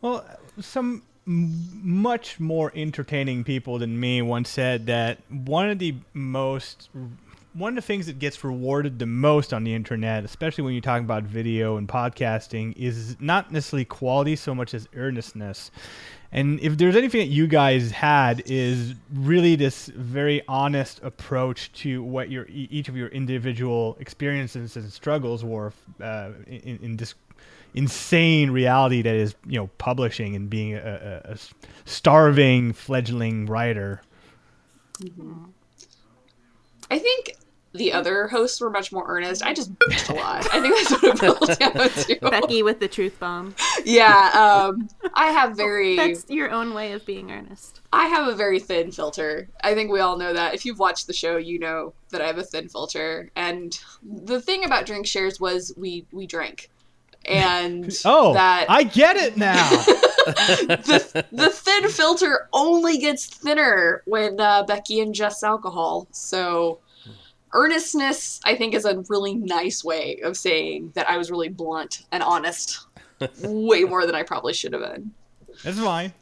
[0.00, 0.24] Well,
[0.60, 6.88] some much more entertaining people than me once said that one of the most
[7.56, 10.82] one of the things that gets rewarded the most on the internet, especially when you're
[10.82, 15.70] talking about video and podcasting, is not necessarily quality so much as earnestness.
[16.32, 22.02] And if there's anything that you guys had, is really this very honest approach to
[22.02, 27.14] what your each of your individual experiences and struggles were uh, in, in this
[27.74, 31.36] insane reality that is you know publishing and being a, a, a
[31.86, 34.02] starving fledgling writer.
[36.90, 37.36] I think
[37.76, 39.44] the other hosts were much more earnest.
[39.44, 40.46] I just bitched a lot.
[40.52, 42.30] I think that's what it boiled down to.
[42.30, 43.54] Becky with the truth bomb.
[43.84, 47.80] Yeah, um, I have very, That's your own way of being earnest.
[47.92, 49.48] I have a very thin filter.
[49.62, 50.54] I think we all know that.
[50.54, 53.30] If you've watched the show, you know that I have a thin filter.
[53.36, 56.70] And the thing about drink shares was we we drank,
[57.24, 59.68] and Oh, that I get it now.
[60.26, 66.08] the, the thin filter only gets thinner when uh, Becky ingests alcohol.
[66.10, 66.80] So,
[67.56, 72.04] earnestness, I think, is a really nice way of saying that I was really blunt
[72.12, 72.86] and honest,
[73.42, 75.10] way more than I probably should have been.
[75.64, 76.12] That's fine.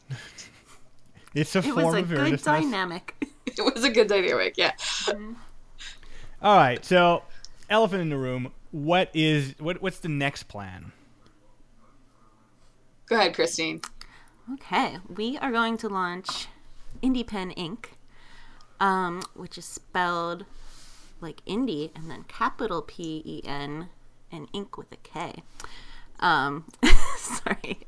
[1.35, 2.43] It's a It form was a of good earnestness.
[2.45, 3.15] dynamic.
[3.47, 4.73] It was a good dynamic, yeah.
[6.43, 7.23] All right, so
[7.71, 8.53] elephant in the room.
[8.73, 9.81] What is what?
[9.83, 10.91] What's the next plan?
[13.07, 13.81] Go ahead, Christine.
[14.55, 16.49] Okay, we are going to launch
[17.03, 17.87] IndiePen Inc.,
[18.81, 20.47] um, which is spelled
[21.25, 23.89] like indie and then capital P E N
[24.31, 25.43] and ink with a K.
[26.21, 26.65] Um,
[27.17, 27.81] sorry.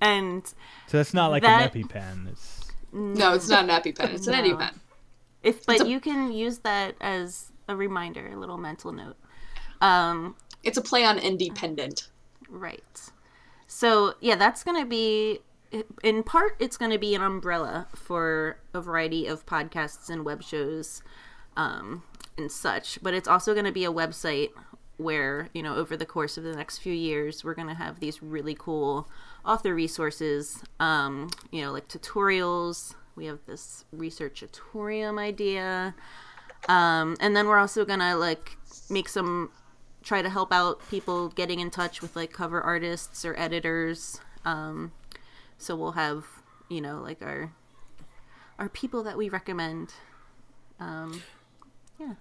[0.00, 0.46] And
[0.88, 2.28] So that's not like That- an EpiPen.
[2.32, 4.14] It's No, it's not an EpiPen.
[4.14, 4.56] It's an No.
[4.56, 4.74] EpiPen.
[5.42, 9.16] if but It's a- you can use that as a reminder, a little mental note.
[9.80, 12.08] Um, It's a play on independent.
[12.48, 13.10] Right.
[13.68, 15.40] So, yeah, that's going to be,
[16.04, 20.42] in part, it's going to be an umbrella for a variety of podcasts and web
[20.42, 21.02] shows
[21.56, 22.02] um,
[22.38, 24.50] and such, but it's also going to be a website
[24.96, 28.00] where you know over the course of the next few years we're going to have
[28.00, 29.06] these really cool
[29.44, 32.94] author resources um, you know like tutorials.
[33.14, 35.94] We have this research researchatorium idea.
[36.68, 38.58] Um, and then we're also going to like
[38.90, 39.50] make some
[40.02, 44.20] try to help out people getting in touch with like cover artists or editors.
[44.44, 44.92] Um,
[45.56, 46.26] so we'll have
[46.68, 47.52] you know like our
[48.58, 49.94] our people that we recommend.
[50.78, 51.22] Um,
[51.98, 52.14] yeah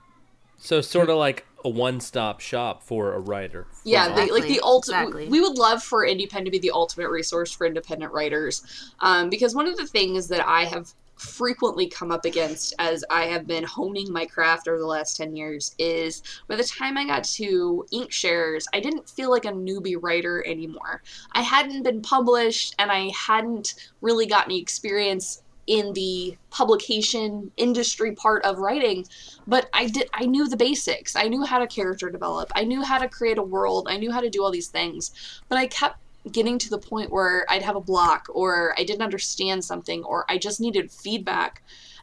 [0.57, 3.65] So sort of like a one-stop shop for a writer.
[3.83, 4.99] Yeah, they, like the ultimate.
[4.99, 5.27] exactly.
[5.27, 9.55] We would love for Independent to be the ultimate resource for independent writers, um, because
[9.55, 13.63] one of the things that I have frequently come up against as I have been
[13.63, 17.85] honing my craft over the last ten years is by the time I got to
[17.93, 21.01] Inkshares, I didn't feel like a newbie writer anymore.
[21.31, 28.11] I hadn't been published, and I hadn't really got any experience in the publication industry
[28.11, 29.05] part of writing
[29.47, 31.15] but I did I knew the basics.
[31.15, 32.51] I knew how to character develop.
[32.55, 33.87] I knew how to create a world.
[33.89, 35.11] I knew how to do all these things.
[35.49, 35.99] But I kept
[36.31, 40.25] getting to the point where I'd have a block or I didn't understand something or
[40.27, 41.61] I just needed feedback.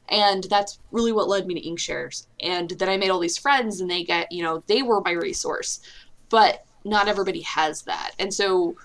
[0.08, 2.26] And that's really what led me to Inkshares.
[2.40, 5.12] And then I made all these friends and they get, you know, they were my
[5.12, 5.80] resource.
[6.28, 8.12] But not everybody has that.
[8.18, 8.76] And so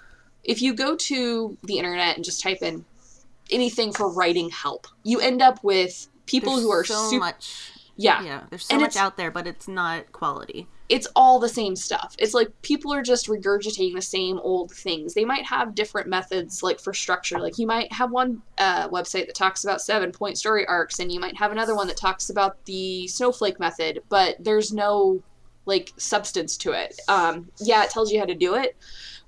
[0.44, 2.86] if you go to the internet and just type in
[3.52, 7.72] anything for writing help, you end up with people There's who are so super much
[7.96, 11.50] yeah yeah there's so And much out there but it's not quality it's all the
[11.50, 12.16] same stuff.
[12.18, 15.14] It's like people are just regurgitating the same old things.
[15.14, 17.40] They might have different methods, like for structure.
[17.40, 21.12] Like you might have one uh, website that talks about seven point story arcs, and
[21.12, 25.22] you might have another one that talks about the snowflake method, but there's no
[25.66, 26.98] like substance to it.
[27.10, 28.78] Um, yeah, it tells you how to do it,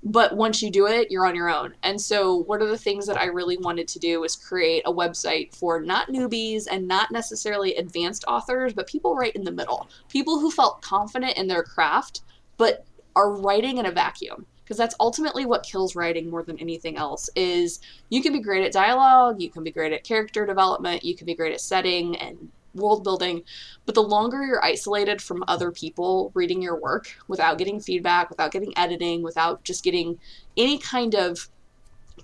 [0.02, 1.74] but once you do it, you're on your own.
[1.82, 4.92] And so, one of the things that I really wanted to do was create a
[4.92, 9.90] website for not newbies and not necessarily advanced authors, but people right in the middle.
[10.08, 12.22] People who felt confident in their craft,
[12.56, 14.46] but are writing in a vacuum.
[14.64, 17.28] Because that's ultimately what kills writing more than anything else.
[17.34, 21.16] Is you can be great at dialogue, you can be great at character development, you
[21.16, 23.42] can be great at setting and world building,
[23.86, 28.52] but the longer you're isolated from other people reading your work without getting feedback, without
[28.52, 30.18] getting editing, without just getting
[30.56, 31.48] any kind of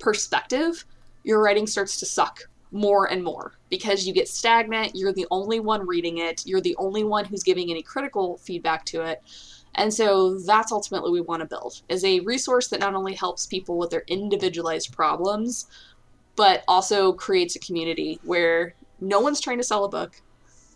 [0.00, 0.84] perspective,
[1.24, 4.94] your writing starts to suck more and more because you get stagnant.
[4.94, 8.84] You're the only one reading it, you're the only one who's giving any critical feedback
[8.86, 9.22] to it.
[9.74, 13.14] And so that's ultimately what we want to build is a resource that not only
[13.14, 15.66] helps people with their individualized problems,
[16.34, 20.22] but also creates a community where no one's trying to sell a book,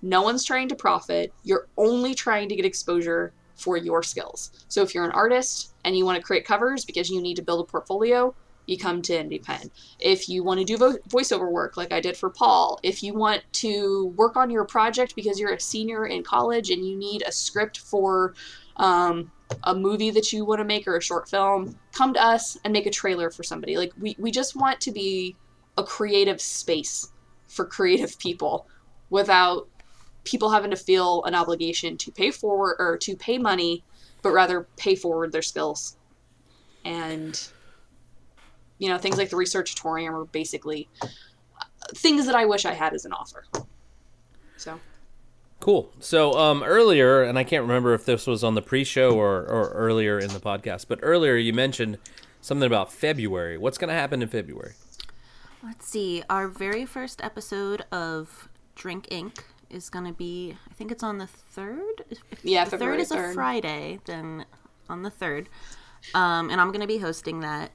[0.03, 1.33] no one's trying to profit.
[1.43, 4.51] You're only trying to get exposure for your skills.
[4.69, 7.43] So if you're an artist and you want to create covers because you need to
[7.43, 8.35] build a portfolio,
[8.67, 9.71] you come to IndiePen.
[9.99, 13.15] If you want to do vo- voiceover work like I did for Paul, if you
[13.15, 17.23] want to work on your project because you're a senior in college and you need
[17.27, 18.35] a script for
[18.77, 19.31] um,
[19.65, 22.73] a movie that you want to make or a short film, come to us and
[22.73, 23.77] make a trailer for somebody.
[23.77, 25.37] Like we, we just want to be
[25.77, 27.11] a creative space
[27.49, 28.67] for creative people
[29.11, 29.69] without
[30.25, 33.85] people having to feel an obligation to pay forward or to pay money,
[34.23, 35.97] but rather pay forward their skills.
[36.85, 37.41] And
[38.79, 41.09] you know, things like the researchatorium are basically uh,
[41.95, 43.45] things that I wish I had as an author.
[44.57, 44.81] So
[45.61, 45.93] Cool.
[46.01, 49.69] So um, earlier, and I can't remember if this was on the pre-show or, or
[49.75, 51.99] earlier in the podcast, but earlier you mentioned
[52.41, 53.59] something about February.
[53.59, 54.73] What's going to happen in February?
[55.63, 60.91] let's see our very first episode of drink inc is going to be i think
[60.91, 64.45] it's on the third if if Yeah, the February third is a friday then
[64.89, 65.49] on the third
[66.15, 67.73] um, and i'm going to be hosting that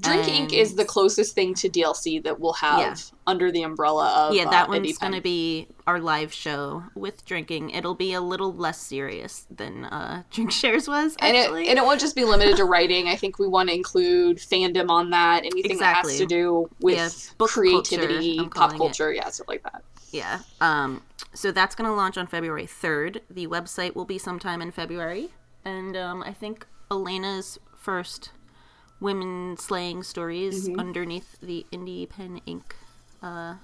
[0.00, 0.52] Drink Inc.
[0.54, 2.94] is the closest thing to DLC that we'll have Yeah.
[3.26, 7.24] under the umbrella of yeah that uh, one's going to be our live show with
[7.26, 11.78] drinking it'll be a little less serious than uh, drink shares was and it, and
[11.78, 13.08] it won't just be limited to writing.
[13.08, 15.44] I think we want to include fandom on that.
[15.44, 18.78] Anything that has to do with Yeah, creativity, culture, pop calling it.
[18.78, 19.84] culture, yeah, stuff like that.
[20.14, 20.40] Yeah.
[20.60, 23.20] Um, so that's going to launch on February 3rd.
[23.28, 25.30] The website will be sometime in February.
[25.64, 28.30] And um, I think Elena's first
[29.00, 32.62] women slaying stories underneath the Indie Pen Inc.
[33.20, 33.56] Uh,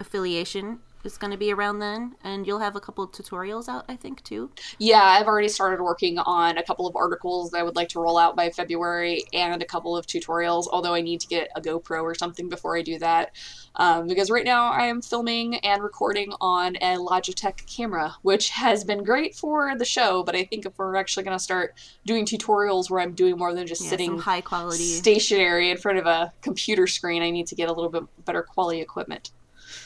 [0.00, 2.16] affiliation is going to be around then.
[2.22, 4.50] And you'll have a couple of tutorials out, I think, too.
[4.78, 8.00] Yeah, I've already started working on a couple of articles that I would like to
[8.00, 11.60] roll out by February and a couple of tutorials, although I need to get a
[11.60, 13.32] GoPro or something before I do that.
[13.76, 18.82] Um, because right now I am filming and recording on a Logitech camera, which has
[18.84, 22.26] been great for the show, but I think if we're actually going to start doing
[22.26, 24.82] tutorials where I'm doing more than just Yeah, sitting high quality.
[24.84, 28.42] stationary in front of a computer screen, I need to get a little bit better
[28.42, 29.30] quality equipment.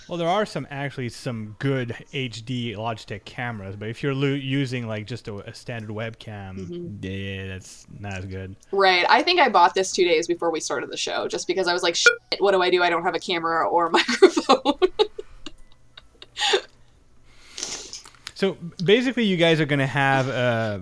[0.09, 4.87] Well, there are some actually some good HD Logitech cameras, but if you're lo- using
[4.87, 8.55] like just a, a standard webcam, yeah, that's not as good.
[8.71, 9.07] Right.
[9.09, 11.73] I think I bought this two days before we started the show, just because I
[11.73, 12.83] was like, Shit, "What do I do?
[12.83, 14.79] I don't have a camera or a microphone."
[18.35, 20.81] So basically, you guys are going to have uh,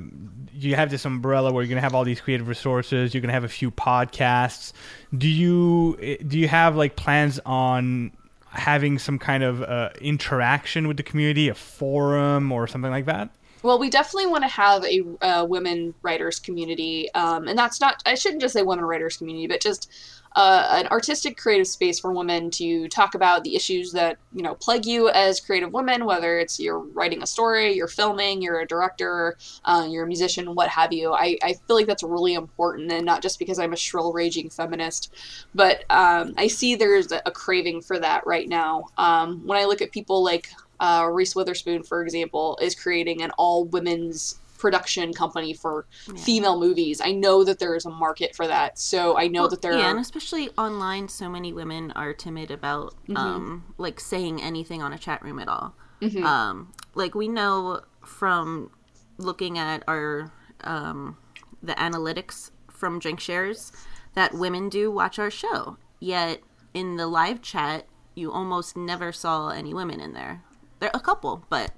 [0.52, 3.14] you have this umbrella where you're going to have all these creative resources.
[3.14, 4.72] You're going to have a few podcasts.
[5.16, 8.12] Do you eh, do you have like plans on
[8.52, 13.30] having some kind of uh, interaction with the community, a forum or something like that?
[13.62, 18.02] Well, we definitely want to have a uh, women writers community, um, and that's not.
[18.04, 19.90] I shouldn't just say women writers community, but just
[20.34, 24.54] uh, an artistic, creative space for women to talk about the issues that you know
[24.54, 26.04] plague you as creative women.
[26.04, 30.54] Whether it's you're writing a story, you're filming, you're a director, uh, you're a musician,
[30.54, 31.12] what have you.
[31.12, 34.50] I, I feel like that's really important, and not just because I'm a shrill, raging
[34.50, 35.12] feminist,
[35.54, 38.84] but um, I see there's a, craving for that right now.
[38.98, 43.30] Um, when I look at people like uh, Reese Witherspoon, for example, is creating an
[43.38, 47.00] all women's production company for female movies.
[47.04, 48.78] I know that there is a market for that.
[48.78, 49.90] So I know Well, that there yeah, are.
[49.90, 53.16] and especially online, so many women are timid about Mm-hmm.
[53.16, 55.74] um, like saying anything on a chat room at all.
[56.00, 56.24] Mm-hmm.
[56.24, 58.70] Um, like we know from
[59.18, 60.30] looking at our
[60.62, 61.16] um,
[61.62, 63.72] the analytics from Drink Shares
[64.14, 65.76] that women do watch our show.
[65.98, 66.40] Yet
[66.74, 70.42] in the live chat, you almost never saw any women in there.
[70.80, 71.72] There are a couple, but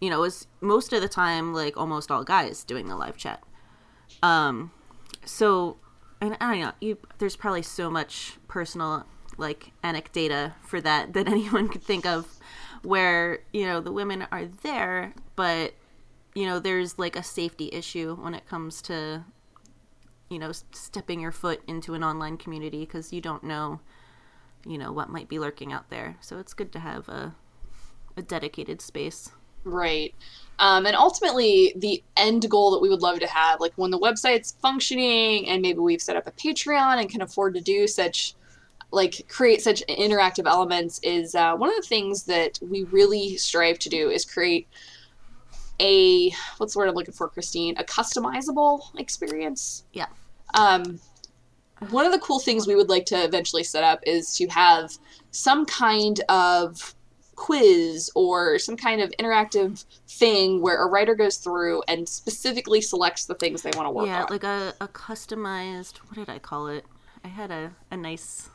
[0.00, 3.16] you know, it was most of the time like almost all guys doing the live
[3.16, 3.42] chat.
[4.22, 4.70] Um,
[5.24, 5.78] so
[6.20, 9.06] and I don't know, you there's probably so much personal
[9.38, 12.26] like anecdata for that that anyone could think of
[12.82, 15.74] where, you know, the women are there, but
[16.34, 19.24] you know, there's like a safety issue when it comes to
[20.28, 23.78] you know, stepping your foot into an online community because you don't know,
[24.66, 26.16] you know, what might be lurking out there.
[26.20, 27.34] So it's good to have a
[28.16, 29.30] a dedicated space.
[29.66, 30.14] Right.
[30.58, 33.98] Um, and ultimately, the end goal that we would love to have, like when the
[33.98, 38.34] website's functioning and maybe we've set up a Patreon and can afford to do such,
[38.90, 43.78] like create such interactive elements, is uh, one of the things that we really strive
[43.80, 44.66] to do is create
[45.78, 47.76] a what's the word I'm looking for, Christine?
[47.76, 49.84] A customizable experience.
[49.92, 50.06] Yeah.
[50.54, 51.00] Um,
[51.90, 54.96] one of the cool things we would like to eventually set up is to have
[55.32, 56.94] some kind of
[57.36, 63.26] quiz or some kind of interactive thing where a writer goes through and specifically selects
[63.26, 64.26] the things they want to work yeah, on.
[64.30, 66.84] like a, a customized what did I call it?
[67.24, 68.48] I had a, a nice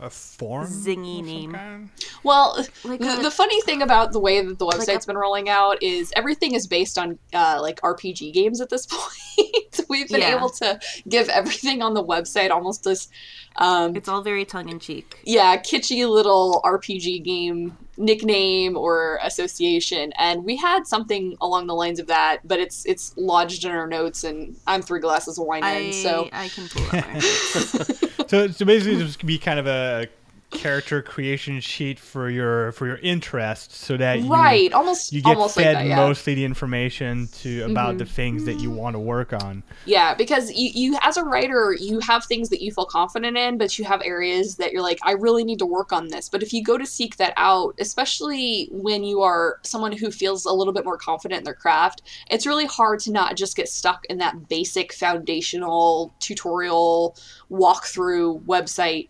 [0.00, 1.52] A form Zingy name.
[1.52, 1.90] kind?
[2.24, 5.06] well, like the, a- the funny thing about the way that the Like website's a-
[5.06, 9.80] been rolling out is everything is based on uh, like RPG games at this point.
[9.88, 10.36] We've been Yeah.
[10.36, 13.08] able to give everything on the website almost this
[13.56, 15.20] um, It's all very tongue in cheek.
[15.24, 21.98] yeah, kitschy little RPG game nickname or association, and we had something along the lines
[21.98, 25.64] of that, but it's it's lodged in our notes, and I'm three glasses of wine
[25.64, 27.20] I in, so I can pull up my.
[28.26, 30.08] So, so basically, this could be kind of a
[30.54, 35.36] character creation sheet for your for your interests, so that you, right, almost you get
[35.36, 35.96] almost fed like that, yeah.
[35.96, 37.98] mostly the information to about Mm-hmm.
[37.98, 39.62] the things that you want to work on.
[39.84, 43.58] Yeah, because you, you as a writer, you have things that you feel confident in,
[43.58, 46.28] but you have areas that you're like, I really need to work on this.
[46.28, 50.46] But if you go to seek that out, especially when you are someone who feels
[50.46, 53.68] a little bit more confident in their craft, it's really hard to not just get
[53.68, 57.16] stuck in that basic foundational tutorial
[57.50, 59.08] walkthrough website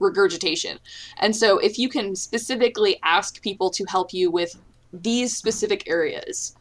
[0.00, 0.78] regurgitation.
[1.18, 4.58] And so if you can specifically ask people to help you with
[4.92, 6.54] these specific areas,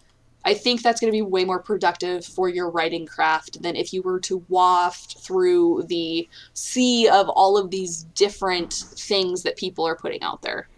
[0.46, 3.92] I think that's going to be way more productive for your writing craft than if
[3.92, 9.86] you were to waft through the sea of all of these different things that people
[9.86, 10.70] are putting out there.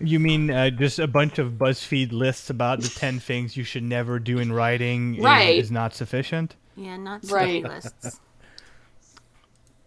[0.00, 3.82] You mean uh, just a bunch of BuzzFeed lists about the ten things you should
[3.82, 5.58] never do in writing is- Right.
[5.58, 6.54] is, not sufficient?
[6.76, 7.64] Yeah, not Right.
[7.64, 8.20] lists.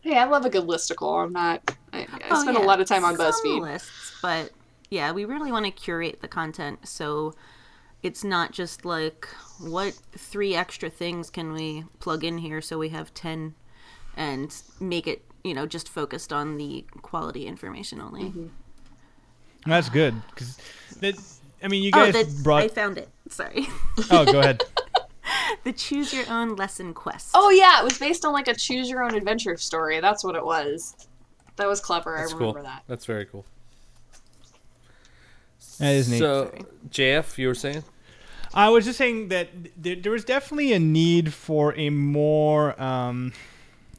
[0.01, 1.23] Hey, I love a good listicle.
[1.23, 1.75] I'm not.
[1.93, 3.61] I, I Oh, spend yeah, a lot of time on some BuzzFeed.
[3.61, 4.51] lists, but
[4.89, 7.33] yeah, we really want to curate the content so
[8.03, 9.27] it's not just like
[9.59, 13.53] what three extra things can we plug in here so we have 10
[14.17, 18.23] and make it, you know, just focused on the quality information only.
[18.23, 18.47] Mm-hmm.
[19.67, 20.57] That's good because
[21.01, 21.15] that.
[21.63, 22.63] I mean, you Oh, guys that brought.
[22.63, 23.07] I found it.
[23.29, 23.67] Sorry.
[24.09, 24.63] oh, go ahead.
[25.63, 27.31] the choose your own lesson quest.
[27.33, 29.99] Oh yeah, it was based on like a choose your own adventure story.
[29.99, 30.95] That's what it was.
[31.57, 32.15] That was clever.
[32.17, 32.47] That's I cool.
[32.47, 32.83] remember that.
[32.87, 33.45] That's very cool.
[35.79, 36.19] That is neat.
[36.19, 36.53] So,
[36.89, 37.83] JF, you were saying?
[38.53, 39.49] I was just saying that
[39.81, 43.33] th- there was definitely a need for a more, um,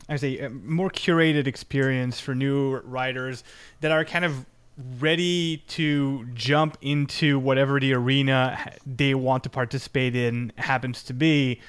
[0.09, 3.45] I say, a more curated experience for new writers
[3.81, 4.45] that are kind of
[4.99, 11.61] ready to jump into whatever the arena they want to participate in happens to be.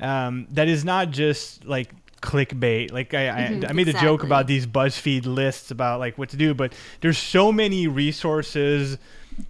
[0.00, 1.90] Um, that is not just like
[2.20, 2.92] clickbait.
[2.92, 6.36] Like I, I, I made a joke about these BuzzFeed lists about like what to
[6.36, 8.98] do, but there's so many resources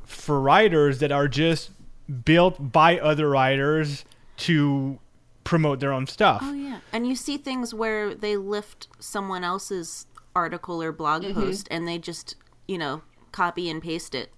[0.05, 1.71] for writers that are just
[2.25, 4.05] built by other writers
[4.39, 4.99] to
[5.45, 6.41] promote their own stuff.
[6.43, 11.69] Oh yeah, and you see things where they lift someone else's article or blog post
[11.71, 12.37] and they just
[12.69, 13.03] you know
[13.33, 14.31] copy and paste it.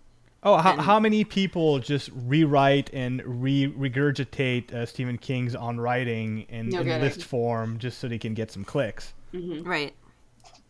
[0.43, 5.81] Oh, how, And- how many people just rewrite and re regurgitate uh, Stephen King's on
[5.81, 9.15] writing in, No in list form just so they can get some clicks?
[9.33, 9.95] Right.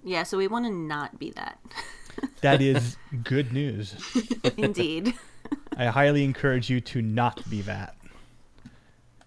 [0.05, 1.59] Yeah, so we want to not be that.
[2.43, 3.97] That is good news.
[4.57, 5.15] Indeed.
[5.77, 7.97] I highly encourage you to not be that.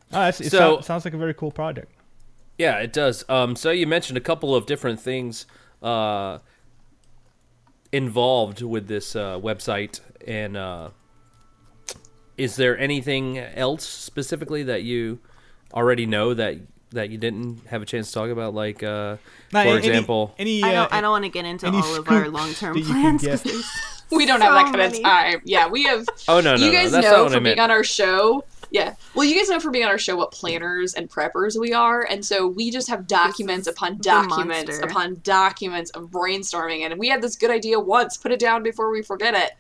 [0.10, 1.92] That's, it So- sou- sounds like a very cool project.
[2.58, 3.26] Yeah, it does.
[3.30, 5.46] Um, so you mentioned a couple of different things
[5.84, 6.40] uh,
[7.92, 10.90] involved with this uh, website, and uh,
[12.38, 15.20] is there anything else specifically that you
[15.74, 16.58] already know that
[16.92, 18.54] that you didn't have a chance to talk about?
[18.54, 19.18] Like, uh,
[19.52, 20.94] Now, for any- example, any, I uh, don't.
[20.94, 23.66] I don't want to get into all of our long-term that you can plans because
[24.12, 25.42] We don't have that so kind of time.
[25.44, 26.06] Yeah, we have.
[26.30, 28.44] oh no, no, you no, guys that's know what from being on our show.
[28.70, 28.96] Yeah.
[29.16, 32.04] Well, you guys know from being on our show what planners and preppers we are,
[32.04, 37.22] and so we just have documents upon documents upon documents of brainstorming, and we had
[37.22, 39.52] this good idea once, put it down before we forget it,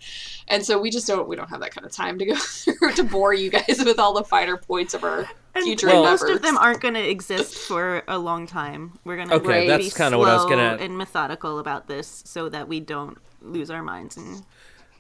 [0.50, 2.94] and so we just don't we don't have that kind of time to go through
[2.94, 6.24] to bore you guys with all the finer points of our And future Well- most
[6.30, 9.00] of them aren't going to exist for a long time.
[9.06, 11.88] We're going to Okay, be that's kinda what I was slow gonna- and methodical about
[11.88, 14.44] this, so that we don't lose our minds and.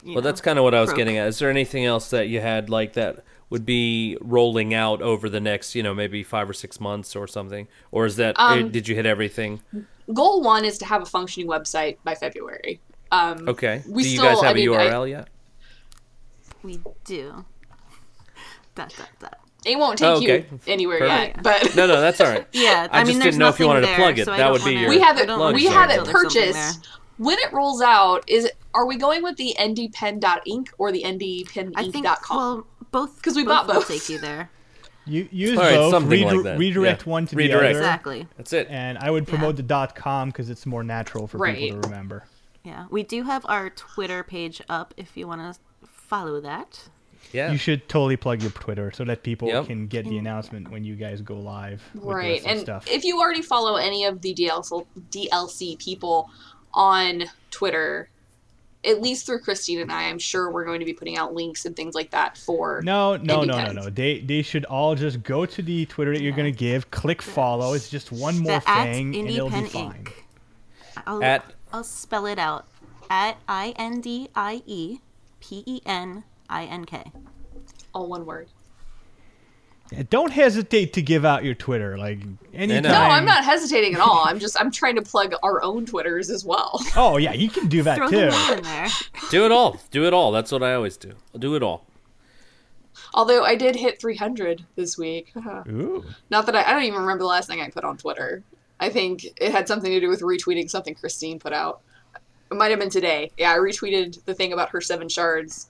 [0.05, 0.97] Well, know, that's kind of what I was croak.
[0.99, 1.27] getting at.
[1.27, 5.39] Is there anything else that you had like that would be rolling out over the
[5.39, 7.67] next, you know, maybe five or six months or something?
[7.91, 9.61] Or is that Um, did you hit everything?
[10.13, 12.79] Goal one is to have a functioning website by February.
[13.11, 13.83] Um, Okay.
[13.87, 15.27] we Do you still- guys have I mean, a I- URL yet?
[16.63, 17.45] We do.
[18.75, 19.37] Dot dot dot.
[19.65, 20.45] It won't take Oh, okay.
[20.51, 21.35] you anywhere Perfect.
[21.37, 22.45] yet, but No, no, that's all right.
[22.53, 24.25] Yeah, I I, mean, just there's didn't know if you wanted to plug it.
[24.25, 25.27] so That would be your we have it.
[25.27, 25.73] We zone.
[25.73, 26.87] have it until there's something purchased.
[27.17, 28.55] When it rolls out, is it?
[28.75, 31.11] Are we going with the ndpen.inc or the there.
[31.75, 32.37] I think indiepenink.com?
[32.37, 32.67] well,
[33.05, 33.87] both 'Cause we both bought will both.
[33.87, 34.49] take you there.
[35.09, 36.59] You use All right, both, something like that.
[36.59, 37.09] redirect Yeah.
[37.09, 37.61] one to Redirect.
[37.61, 38.27] the other, Exactly.
[38.35, 38.67] That's it.
[38.69, 41.55] and I would promote the dot .com because it's more natural for Right.
[41.57, 42.25] people to remember.
[42.65, 46.89] Yeah, we do have our Twitter page up if you want to follow that.
[47.31, 47.53] Yeah.
[47.53, 49.67] You should totally plug your Twitter so that people Yep.
[49.67, 51.81] can get the announcement when you guys go live.
[51.93, 52.85] with the right, rest and stuff.
[52.89, 56.29] if you already follow any of the DLC DLC people
[56.73, 58.09] on Twitter,
[58.87, 61.65] at least through Christine and I, I'm sure we're going to be putting out links
[61.65, 62.81] and things like that for.
[62.83, 63.89] No, no, no, no, no.
[63.89, 67.73] They they should all just go to the Twitter that you're gonna give, click follow.
[67.73, 70.05] It's just one more the thing, and it'll be fine.
[70.05, 70.11] Inc.
[71.05, 72.65] I'll, At- I'll spell it out.
[73.09, 74.99] At I N D I E
[75.39, 77.11] P E N I N K.
[77.93, 78.47] all one word.
[79.91, 81.97] Yeah, Don't hesitate to give out your Twitter.
[81.97, 82.19] Like
[82.53, 82.83] anytime.
[82.91, 84.23] No, I'm not hesitating at all.
[84.25, 86.81] I'm just I'm trying to plug our own Twitters as well.
[86.95, 88.17] Oh yeah, you can do that Throw too.
[88.17, 88.87] them in there.
[89.29, 89.79] Do it all.
[89.91, 90.31] Do it all.
[90.31, 91.13] That's what I always do.
[91.33, 91.85] I'll do it all.
[93.13, 95.31] Although I did hit 300 this week.
[95.69, 96.03] Ooh.
[96.29, 98.43] Not that I, I don't even remember the last thing I put on Twitter.
[98.79, 101.81] I think it had something to do with retweeting something Christine put out.
[102.51, 103.31] It might have been today.
[103.37, 105.67] Yeah, I retweeted the thing about her seven shards.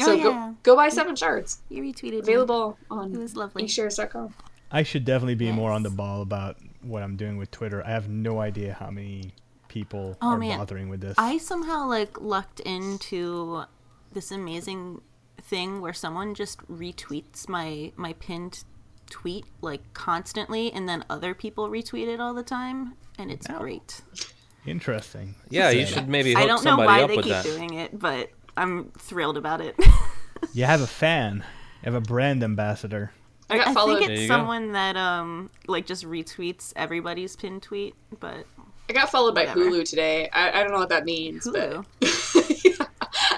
[0.00, 0.52] Oh, so Oh, go yeah.
[0.62, 1.60] go buy seven shirts.
[1.68, 2.18] You retweeted me.
[2.20, 3.64] Available on It was lovely.
[3.64, 4.34] inkshares.com.
[4.70, 7.84] I should definitely be more on the ball about what I'm doing with Twitter.
[7.84, 9.34] I have no idea how many
[9.68, 10.58] people Oh, are man.
[10.58, 11.14] bothering with this.
[11.18, 13.62] I somehow like lucked into
[14.12, 15.00] this amazing
[15.42, 18.62] thing where someone just retweets my my pinned
[19.08, 23.58] tweet like constantly and then other people retweet it all the time and it's Wow.
[23.58, 24.02] great.
[24.66, 25.34] Interesting.
[25.48, 27.44] Yeah, you should maybe I don't know why they with keep that.
[27.44, 28.30] doing it, but
[28.60, 29.76] I'm thrilled about it.
[30.54, 31.44] You have a fan.
[31.82, 33.12] You have a brand ambassador.
[33.50, 33.98] I got I followed.
[33.98, 34.34] think it's you go.
[34.36, 38.46] someone that um like just retweets everybody's pin tweet, but
[38.88, 40.30] I got followed by Hulu today.
[40.32, 41.84] I, I don't know what that means, Hulu.
[42.78, 42.88] but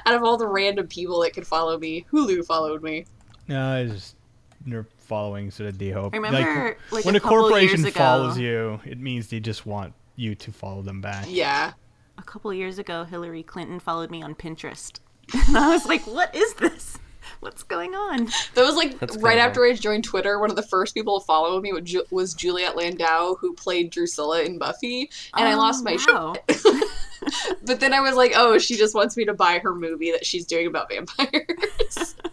[0.06, 3.04] out of all the random people that could follow me, Hulu followed me.
[3.48, 4.16] No, it's just
[4.64, 6.14] they're following so that they hope.
[6.14, 9.66] I remember, like, when a a corporation years ago- follows you, it means they just
[9.66, 11.26] want you to follow them back.
[11.28, 11.72] Yeah.
[12.16, 15.00] a couple years ago Hillary Clinton followed me on Pinterest.
[15.46, 16.98] And I was like, "What is this?
[17.40, 20.38] What's going on?" That was like That's right kinda after I joined Twitter.
[20.38, 23.90] One of the first people to follow me was, Ju- was Juliet Landau, who played
[23.90, 26.34] Drusilla in Buffy, and I Oh, lost my oh, wow.
[26.48, 26.84] shit.
[27.64, 30.26] but then I was like, oh, she just wants me to buy her movie that
[30.26, 32.14] she's doing about vampires.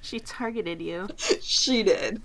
[0.00, 1.08] She targeted you.
[1.40, 2.20] she did.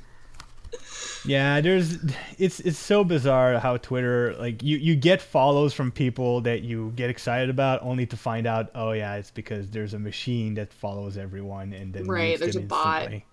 [1.26, 1.98] Yeah, there's
[2.38, 6.94] it's it's so bizarre how Twitter like you you get follows from people that you
[6.96, 10.72] get excited about only to find out oh yeah it's because there's a machine that
[10.72, 13.12] follows everyone and then Right, there's them a bot.
[13.12, 13.26] instantly.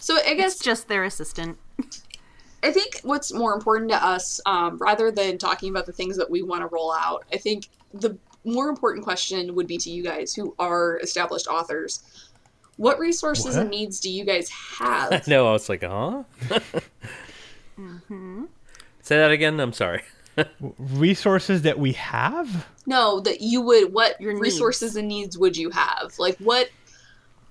[0.00, 1.58] So I guess It's just their assistant.
[2.62, 6.30] I think what's more important to us, um, rather than talking about the things that
[6.30, 10.02] we want to roll out, I think the more important question would be to you
[10.02, 12.25] guys who are established authors.
[12.76, 13.62] What resources What?
[13.62, 15.26] and needs do you guys have?
[15.28, 16.22] no, I was like, huh?
[17.78, 18.44] Mm-hmm.
[19.02, 19.60] Say that again.
[19.60, 20.02] I'm sorry.
[20.78, 22.66] Resources that we have?
[22.86, 23.92] no, that you would.
[23.92, 26.14] What Your resources and needs would you have?
[26.18, 26.70] Like what?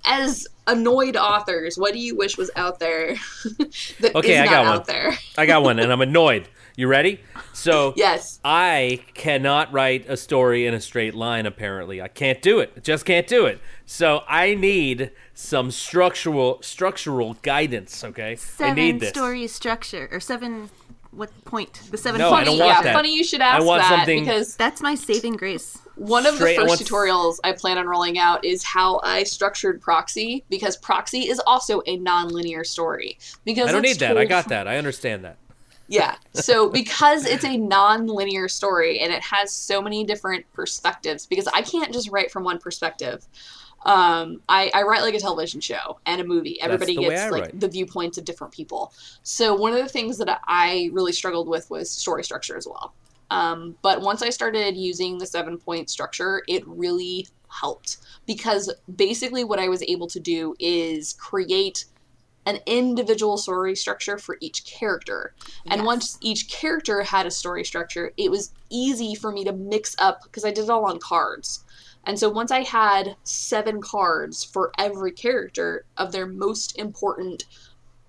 [0.08, 3.16] As annoyed authors, what do you wish was out there
[3.58, 3.68] that
[4.04, 4.76] is Okay, I not got one.
[4.76, 5.14] out there?
[5.38, 6.48] I got one, and I'm annoyed.
[6.78, 7.22] You ready?
[7.54, 8.40] So Yes.
[8.44, 11.46] I cannot write a story in a straight line.
[11.46, 12.84] Apparently, I can't do it.
[12.84, 13.60] Just can't do it.
[13.86, 18.04] So I need some structural structural guidance.
[18.04, 19.10] Okay, I need this.
[19.10, 20.70] story structure or seven.
[21.12, 21.80] What point?
[21.92, 22.20] The seven.
[22.20, 22.46] No, I point.
[22.48, 22.94] don't want yeah, that.
[22.94, 25.78] funny you should ask I want that something- because That's my saving grace.
[25.96, 29.24] One of Straight- the first want- tutorials I plan on rolling out is how I
[29.24, 33.18] structured Proxy because Proxy is also a non-linear story.
[33.46, 34.18] Because I don't it's need that.
[34.18, 34.68] I got that.
[34.68, 35.38] I understand that.
[35.88, 36.16] Yeah.
[36.34, 41.62] So because it's a non-linear story and it has so many different perspectives, because I
[41.62, 43.26] can't just write from one perspective.
[43.86, 46.60] Um, I, I write like a television show and a movie.
[46.60, 47.60] Everybody gets like write.
[47.60, 48.94] the viewpoints of different people.
[49.22, 52.96] So one of the things that I really struggled with was story structure as well.
[53.30, 59.44] Um, but once I started using the seven point structure, it really helped because basically
[59.44, 61.86] what I was able to do is create
[62.46, 65.34] an individual story structure for each character.
[65.66, 65.86] And Yes.
[65.86, 70.24] once each character had a story structure, it was easy for me to mix up
[70.24, 71.64] because I did it all on cards.
[72.04, 77.46] And so once I had seven cards for every character of their most important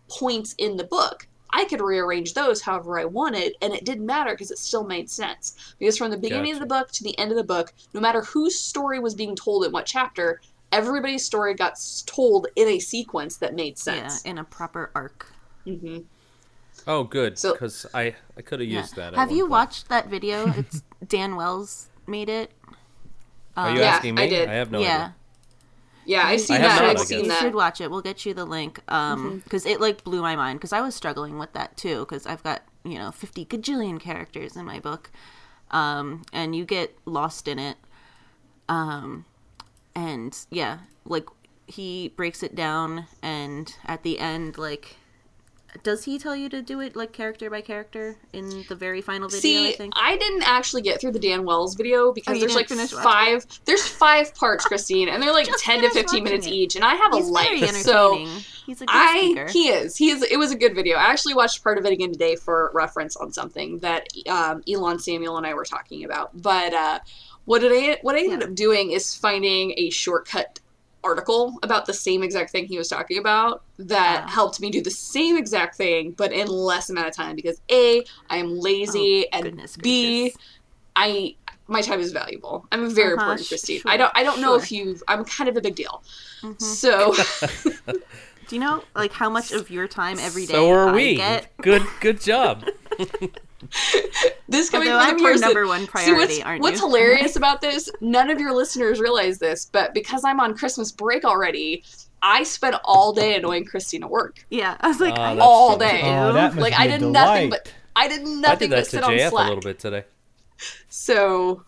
[0.08, 4.32] points in the book, I could rearrange those however I wanted, and it didn't matter
[4.32, 5.74] because it still made sense.
[5.78, 8.20] Because from the beginning of the book to the end of the book, no matter
[8.20, 10.40] whose story was being told in what chapter,
[10.76, 11.74] everybody's story got
[12.06, 14.22] told in a sequence that made Yeah, sense.
[14.22, 15.26] in a proper arc.
[15.64, 15.98] hmm
[16.86, 17.38] Oh, good.
[17.38, 18.80] So- Because I I could have Yeah.
[18.80, 19.14] used that.
[19.14, 19.50] Have you point.
[19.50, 20.46] watched that video?
[20.60, 22.52] It's Dan Wells made it.
[23.56, 24.22] Are you Yeah, asking me?
[24.22, 24.48] I did.
[24.48, 24.94] I have no yeah.
[24.96, 25.14] idea.
[26.08, 26.82] Yeah, I've seen I that.
[26.82, 27.24] not, I've seen guess.
[27.26, 27.40] You that.
[27.40, 27.90] should watch it.
[27.90, 28.80] We'll get you the link.
[28.86, 32.26] Um, because it like blew my mind because I was struggling with that too because
[32.26, 35.10] I've got you know fifty gajillion characters in my book,
[35.72, 37.76] um, and you get lost in it.
[38.68, 39.24] Um,
[39.96, 41.24] and yeah, like
[41.66, 44.94] he breaks it down, and at the end, like,
[45.82, 49.28] does he tell you to do it like character by character in the very final
[49.28, 49.40] video?
[49.40, 49.94] See, I think.
[49.96, 53.44] didn't actually get through the Dan Wells video because Oh, there's like five.
[53.64, 56.52] There's five parts, Christine, and they're like Just ten to fifteen minutes it.
[56.52, 58.24] each, and I have He's a very life, so.
[58.66, 59.48] He's a good I speaker.
[59.52, 60.22] he is he is.
[60.24, 60.96] It was a good video.
[60.96, 64.98] I actually watched part of it again today for reference on something that um, Elon
[64.98, 66.30] Samuel and I were talking about.
[66.42, 66.98] But uh,
[67.46, 68.46] what did I what I ended Yeah.
[68.48, 70.60] up doing is finding a shortcut
[71.04, 74.30] article about the same exact thing he was talking about that Ah.
[74.30, 78.04] helped me do the same exact thing but in less amount of time because a
[78.28, 80.36] I am lazy and Oh, Goodness b gracious.
[80.96, 81.36] I
[81.68, 82.66] my time is valuable.
[82.72, 83.80] I'm a very Uh-huh, important, Christine.
[83.80, 86.02] sure, I don't I don't know if you've I'm kind of a big deal.
[86.42, 86.60] Mhm.
[86.60, 87.14] So
[88.48, 91.14] Do you know like how much of your time every day So are I we.
[91.16, 91.52] get?
[91.62, 92.64] Good good job.
[94.48, 96.80] this coming Although from I'm the your person number one See priority, what's, aren't what's
[96.80, 96.86] you?
[96.86, 97.90] hilarious about this?
[98.00, 101.84] None of your listeners realize this, but because I'm on Christmas break already,
[102.22, 104.36] I spent all day annoying Christine at work.
[104.50, 106.02] Yeah, I was like, Oh, I that's have all shit to day.
[106.04, 107.12] Oh, that must Like be I a did delight.
[107.12, 109.78] nothing but I did I nothing did but to sit on JF a little bit
[109.78, 110.04] today.
[110.88, 111.64] So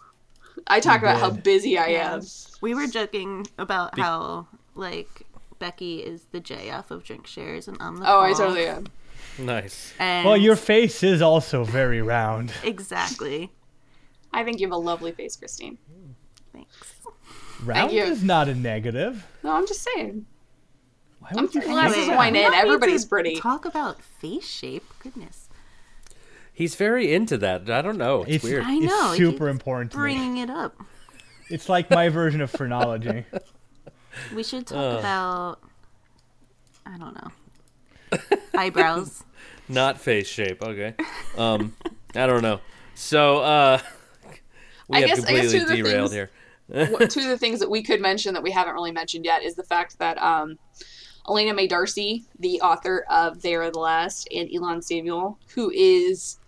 [0.67, 2.15] I talk You about how busy I Yeah.
[2.15, 2.21] am.
[2.61, 5.27] we were joking about how like
[5.59, 8.87] Becky is the JF of drink shares, and I'm the Oh, I totally am.
[9.39, 9.93] Nice.
[9.99, 12.53] And Well, your face is also very round.
[12.65, 13.53] exactly.
[14.33, 15.79] I think you have a lovely face, Christine.
[16.53, 16.95] Thanks.
[17.65, 18.03] Round you.
[18.03, 19.27] is not a negative.
[19.43, 20.27] No, I'm just saying.
[21.21, 22.17] Why I'm would you thinking say glasses that?
[22.17, 22.55] wine in.
[22.55, 23.37] Everybody's to pretty.
[23.37, 24.85] Talk about face shape.
[25.03, 25.49] Goodness,
[26.53, 27.71] He's very into that.
[27.71, 28.23] I don't know.
[28.23, 28.65] It's, It's, weird.
[28.65, 30.03] I know, it's super keeps important to me.
[30.03, 30.77] bringing it up.
[31.51, 33.25] It's like my version of phrenology.
[34.35, 34.75] We should uh.
[34.75, 34.99] talk Ugh.
[34.99, 35.59] about.
[36.85, 38.19] I don't know.
[38.59, 39.23] Eyebrows.
[39.69, 40.63] Not face shape.
[40.63, 40.95] Okay.
[41.37, 41.75] Um,
[42.15, 42.61] I don't know.
[42.95, 43.81] So uh,
[44.89, 46.31] we I have guess- I guess completely two of the derailed things- here.
[47.09, 49.55] Two of the things that we could mention that we haven't really mentioned yet is
[49.55, 50.59] the fact that um,
[51.27, 56.39] Elena May Darcy, the author of They Are the Last, and Elon Samuel, who is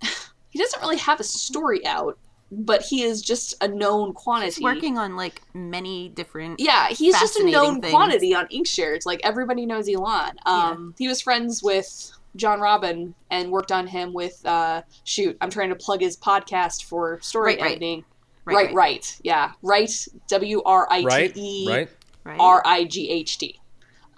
[0.48, 2.18] he doesn't really have a story out,
[2.50, 4.54] but he is just a known quantity.
[4.54, 6.58] He's working on like many different.
[6.58, 7.92] Yeah, he's just a known things.
[7.92, 9.04] quantity on Inkshares.
[9.04, 10.36] Like everybody knows Elon.
[10.46, 14.44] Um, He was friends with John Robin and worked on him with.
[14.44, 17.70] Uh, shoot, I'm trying to plug his podcast for story Right, right.
[17.72, 18.04] editing.
[18.46, 18.74] Right, Right, right.
[18.74, 20.08] right, yeah, right.
[20.28, 21.34] W R I Right?
[21.34, 21.88] T E Right?
[22.24, 22.36] Right.
[22.40, 23.58] R I G H T,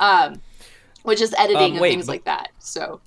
[0.00, 0.40] um,
[1.04, 2.50] which is editing Um, and wait, things but- like that.
[2.58, 3.00] So,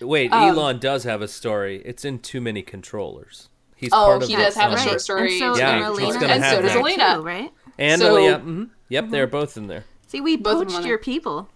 [0.00, 1.80] Wait, Um, Elon does have a story.
[1.84, 3.48] It's in Too Many Controllers.
[3.76, 5.30] He's Oh, part of he does have a short story.
[5.40, 6.80] And so, Yeah, and it's Elena gonna is have in there that.
[6.80, 7.14] Elena.
[7.16, 7.50] too, right?
[7.78, 8.44] And So- Aaliyah.
[8.44, 8.70] mhm.
[8.88, 9.84] Yep, they're both in there.
[10.08, 11.48] See, we Both poached your people.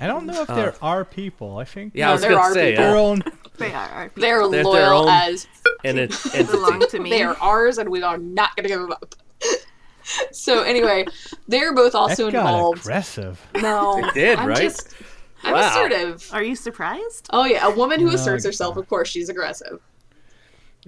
[0.00, 1.58] I don't know if there are people.
[1.58, 2.84] I think Yeah, No, I was there gonna are say, people.
[2.84, 3.22] their uh, own.
[3.58, 5.46] They are they're They're their loyal own- as
[5.84, 7.10] and it They belong to me.
[7.10, 9.14] they are ours, and we are not going to give them up.
[10.32, 11.06] so anyway,
[11.48, 12.80] they're both also that got involved.
[12.82, 13.40] aggressive.
[13.60, 14.62] No, They did, I'm right?
[14.62, 14.94] Just,
[15.42, 15.68] I'm Wow.
[15.70, 16.28] assertive.
[16.32, 17.28] Are you surprised?
[17.30, 19.80] Oh yeah, a woman who No, asserts herself, of course, she's aggressive.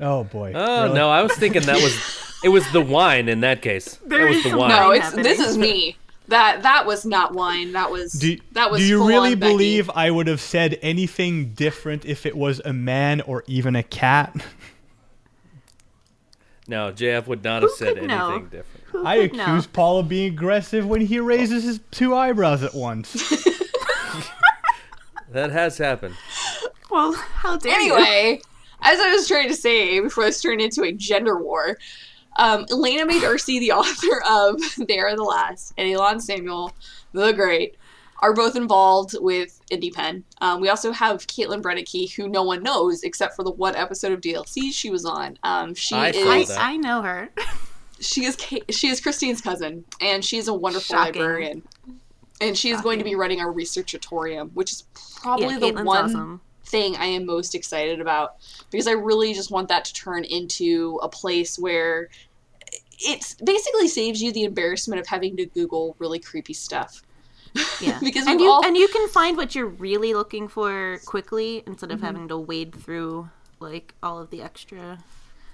[0.01, 0.53] Oh boy.
[0.55, 0.95] Oh Really?
[0.95, 1.95] no, I was thinking that was
[2.43, 3.99] it was the wine in that case.
[4.07, 4.71] There that was the wine.
[4.71, 5.97] No, Wine it's this is me.
[6.31, 7.73] That that was not wine.
[7.73, 8.81] That was Do, that was.
[8.81, 9.53] do you really on Becky.
[9.53, 13.83] believe I would have said anything different if it was a man or even a
[13.83, 14.35] cat?
[16.69, 18.39] No, JF would not have said anything know?
[18.43, 18.85] different.
[18.93, 19.43] Who I could know?
[19.43, 23.37] accuse Paul of being aggressive when he raises his two eyebrows at once.
[25.33, 26.17] That has happened.
[26.91, 27.95] Well, how dare you?
[27.95, 28.41] Anyway,
[28.83, 31.79] as I was trying to say before this turned into a gender war,
[32.37, 36.73] um, Elena May Darcy, the author of They Are the Last, and Elon Samuel,
[37.13, 37.77] the Great,
[38.21, 40.23] are both involved with IndiePen.
[40.41, 44.13] Um, we also have Caitlin Bredeke, who no one knows except for the one episode
[44.13, 45.39] of DLC she was on.
[45.43, 46.51] Um, she I is.
[46.51, 46.73] I.
[46.73, 47.31] I know her.
[48.01, 48.37] she is
[48.71, 51.21] she is Christine's cousin, and she's a wonderful Shocking.
[51.21, 51.63] librarian.
[52.43, 54.85] And she is going to be running our researchatorium, which is
[55.21, 56.41] probably yeah, the Caitlin's one awesome.
[56.71, 58.37] Thing I am most excited about
[58.71, 62.09] because I really just want that to turn into a place where
[62.99, 67.03] it basically saves you the embarrassment of having to Google really creepy stuff.
[67.81, 71.65] Yeah, because and you all- and you can find what you're really looking for quickly
[71.67, 72.07] instead of Mm-hmm.
[72.07, 74.99] having to wade through like all of the extra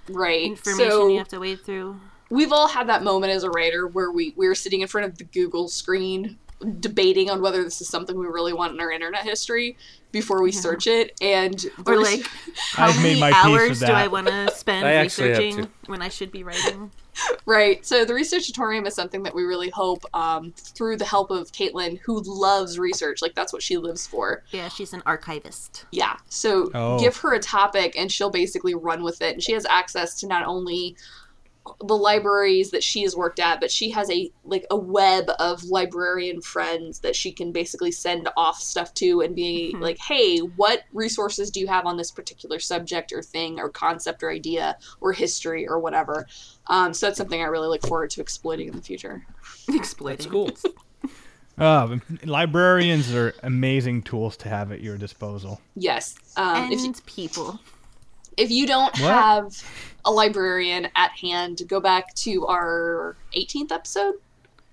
[0.09, 0.43] Right.
[0.43, 1.99] information so you have to wade through.
[2.29, 5.07] we've all had that moment as a writer where we we were sitting in front
[5.07, 6.37] of the Google screen
[6.79, 9.77] debating on whether this is something we really want in our internet history
[10.11, 12.21] before we search it and Or like,
[12.71, 13.85] how I've made many my hours do.
[13.87, 15.69] I want to spend I actually have researching to.
[15.87, 16.91] when I should be writing?
[17.47, 17.83] Right.
[17.83, 21.97] So the researchatorium is something that we really hope, um, through the help of Caitlin,
[22.05, 24.43] who loves research, like that's what she lives for.
[24.51, 25.85] Yeah, she's an archivist.
[25.91, 26.17] Yeah.
[26.29, 26.99] So Oh.
[26.99, 29.33] give her a topic and she'll basically run with it.
[29.33, 30.95] And she has access to not only
[31.85, 35.63] the libraries that she has worked at, but she has a like a web of
[35.63, 39.81] librarian friends that she can basically send off stuff to and be Mhm.
[39.81, 44.23] like, "Hey, what resources do you have on this particular subject or thing or concept
[44.23, 46.25] or idea or history or whatever?"
[46.67, 49.25] Um, so that's something I really look forward to exploiting in the future.
[49.69, 50.17] Exploiting.
[50.17, 50.73] That's cool.
[51.59, 55.59] Uh, librarians are amazing tools to have at your disposal.
[55.75, 56.13] Yes.
[56.35, 57.59] Um, And if you, people.
[58.37, 59.13] If you don't What?
[59.13, 59.63] have
[60.05, 64.15] a librarian at hand, go back to our 18th episode.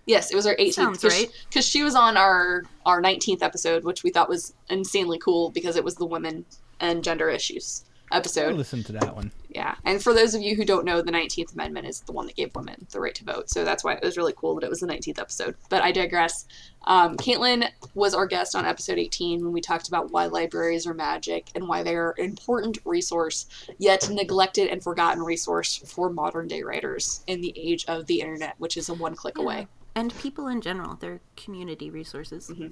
[0.07, 1.31] Yes, it was our 18th Sounds because right.
[1.33, 5.51] she, 'cause she was on our our 19th episode, which we thought was insanely cool
[5.51, 6.45] because it was the women
[6.81, 8.55] and gender issues I'll episode.
[8.55, 9.33] listen to that one.
[9.49, 12.27] Yeah, and for those of you who don't know, the 19th Amendment is the one
[12.27, 13.49] that gave women the right to vote.
[13.51, 15.55] So that's why it was really cool that it was the 19th episode.
[15.69, 16.47] But I digress.
[16.87, 20.95] Um, Caitlin was our guest on episode 18 when we talked about why libraries are
[20.95, 23.47] magic and why they're an important resource,
[23.79, 28.55] yet neglected and forgotten resource for modern day writers in the age of the internet,
[28.59, 29.69] which is a one click away.
[29.95, 30.97] And people in general.
[30.97, 32.49] They're community resources.
[32.49, 32.69] Mm-hmm.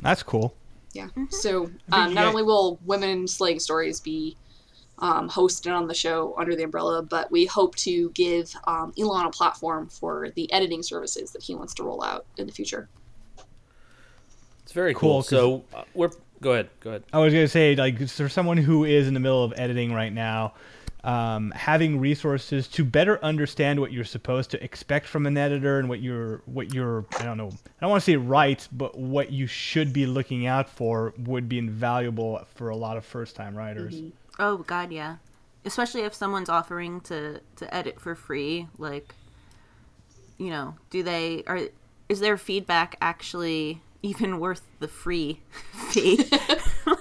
[0.00, 0.54] That's cool.
[0.98, 1.08] Yeah.
[1.30, 4.36] So um, not guys- only will women slaying stories be
[4.98, 9.26] um, hosted on the show under the umbrella, but we hope to give um, Elon
[9.26, 12.88] a platform for the editing services that he wants to roll out in the future.
[14.64, 15.18] It's very Cool, cool.
[15.22, 16.10] 'cause- So uh, we're
[16.42, 16.68] go ahead.
[16.80, 17.04] Go ahead.
[17.12, 20.12] I was gonna say, like, for someone who is in the middle of editing right
[20.12, 20.54] now,
[21.04, 25.88] um, having resources to better understand what you're supposed to expect from an editor and
[25.88, 29.30] what you're, what you're, I don't know, I don't want to say right, but what
[29.32, 34.00] you should be looking out for would be invaluable for a lot of first-time writers.
[34.38, 35.16] Oh God, yeah.
[35.64, 39.14] Especially if someone's offering to to edit for free, like,
[40.38, 41.60] you know, do they are
[42.08, 45.40] is their feedback actually even worth the free
[45.90, 46.24] fee?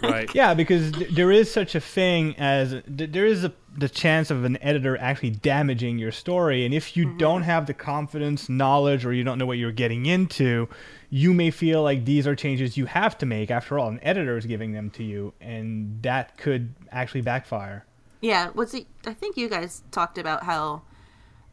[0.04, 0.30] Right.
[0.36, 4.30] Yeah, because th- there is such a thing as th- there is a, the chance
[4.30, 9.06] of an editor actually damaging your story, and if you don't have the confidence, knowledge,
[9.06, 10.68] or you don't know what you're getting into,
[11.10, 13.50] you may feel like these are changes you have to make.
[13.50, 17.86] After all, an editor is giving them to you, and that could actually backfire.
[18.22, 18.88] Yeah, was it?
[19.06, 20.82] I think you guys talked about how,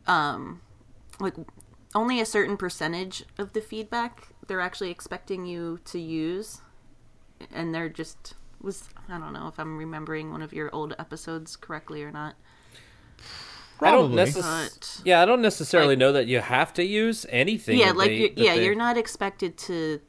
[0.06, 0.60] um,
[1.20, 1.34] like
[1.94, 6.60] only a certain percentage of the feedback they're actually expecting you to use,
[7.52, 11.56] and they're just was I don't know if I'm remembering one of your old episodes
[11.56, 12.34] correctly or not.
[13.80, 14.24] I don't Probably.
[14.24, 14.40] necess-
[15.00, 17.78] But- Yeah, I don't necessarily Like- know that you have to use anything.
[17.78, 20.00] yeah, like they- you, that yeah, they- you're not expected to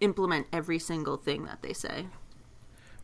[0.00, 2.06] implement every single thing that they say.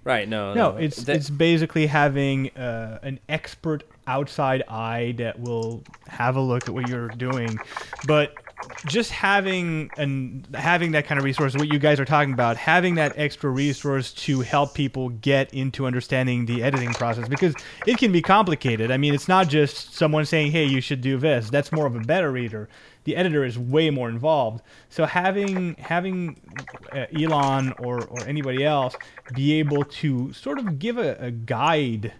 [0.04, 0.28] right.
[0.28, 6.36] No, No, it's That- it's basically having uh, an expert outside eye that will have
[6.36, 7.58] a look at what you're doing,
[8.06, 8.32] but
[8.86, 12.94] just having and having that kind of resource, what you guys are talking about, having
[12.96, 17.54] that extra resource to help people get into understanding the editing process because
[17.86, 18.90] it can be complicated.
[18.90, 21.94] I mean, it's not just someone saying, "Hey, you should do this." That's more of
[21.94, 22.68] a beta reader.
[23.04, 24.62] The editor is way more involved.
[24.88, 26.40] So having having
[26.92, 28.96] uh, Elon or or anybody else
[29.34, 32.12] be able to sort of give a, a guide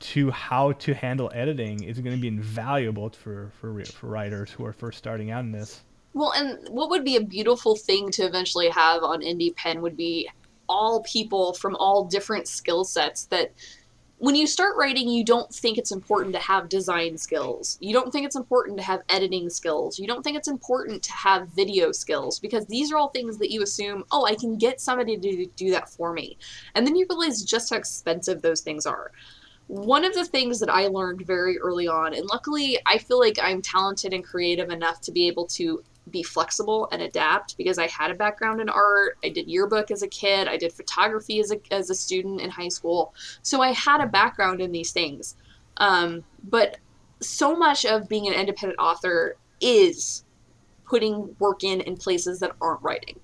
[0.00, 4.64] to how to handle editing is going to be invaluable for, for for writers who
[4.64, 5.82] are first starting out in this.
[6.14, 9.96] Well, and what would be a beautiful thing to eventually have on Indie Pen would
[9.96, 10.28] be
[10.68, 13.52] all people from all different skill sets that
[14.18, 17.78] when you start writing, you don't think it's important to have design skills.
[17.80, 19.96] You don't think it's important to have editing skills.
[19.98, 23.52] You don't think it's important to have video skills because these are all things that
[23.52, 26.36] you assume, oh, I can get somebody to do that for me.
[26.74, 29.12] And then you realize just how expensive those things are
[29.68, 33.38] one of the things that I learned very early on, and luckily I feel like
[33.40, 37.86] I'm talented and creative enough to be able to be flexible and adapt because I
[37.86, 39.18] had a background in art.
[39.22, 40.48] I did yearbook as a kid.
[40.48, 43.14] I did photography as a, as a student in high school.
[43.42, 45.36] So I had a background in these things.
[45.76, 46.78] Um, but
[47.20, 50.24] so much of being an independent author is
[50.86, 53.20] putting work in in places that aren't writing.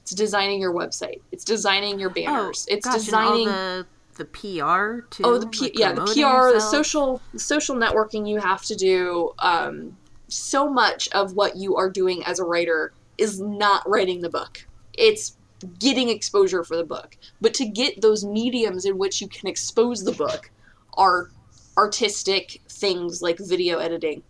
[0.00, 1.20] It's designing your website.
[1.30, 2.66] It's designing your banners.
[2.68, 3.84] it's gosh, designing
[4.16, 5.22] the PR too.
[5.24, 8.74] Oh, the P- like yeah, the PR, the social, the social networking you have to
[8.74, 9.32] do.
[9.38, 9.96] Um,
[10.28, 14.66] so much of what you are doing as a writer is not writing the book;
[14.96, 15.36] it's
[15.78, 17.16] getting exposure for the book.
[17.40, 20.50] But to get those mediums in which you can expose the book
[20.94, 21.30] are
[21.76, 24.22] artistic things like video editing,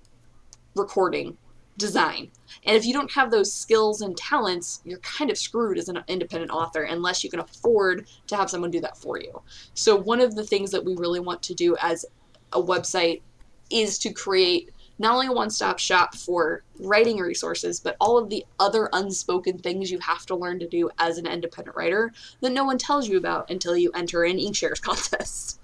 [0.76, 1.36] recording,
[1.76, 2.30] design.
[2.64, 6.02] And if you don't have those skills and talents, you're kind of screwed as an
[6.08, 9.42] independent author unless you can afford to have someone do that for you.
[9.74, 12.04] So, one of the things that we really want to do as
[12.52, 13.22] a website
[13.70, 18.28] is to create not only a one stop shop for writing resources, but all of
[18.28, 22.52] the other unspoken things you have to learn to do as an independent writer that
[22.52, 25.58] no one tells you about until you enter an Inkshares contest.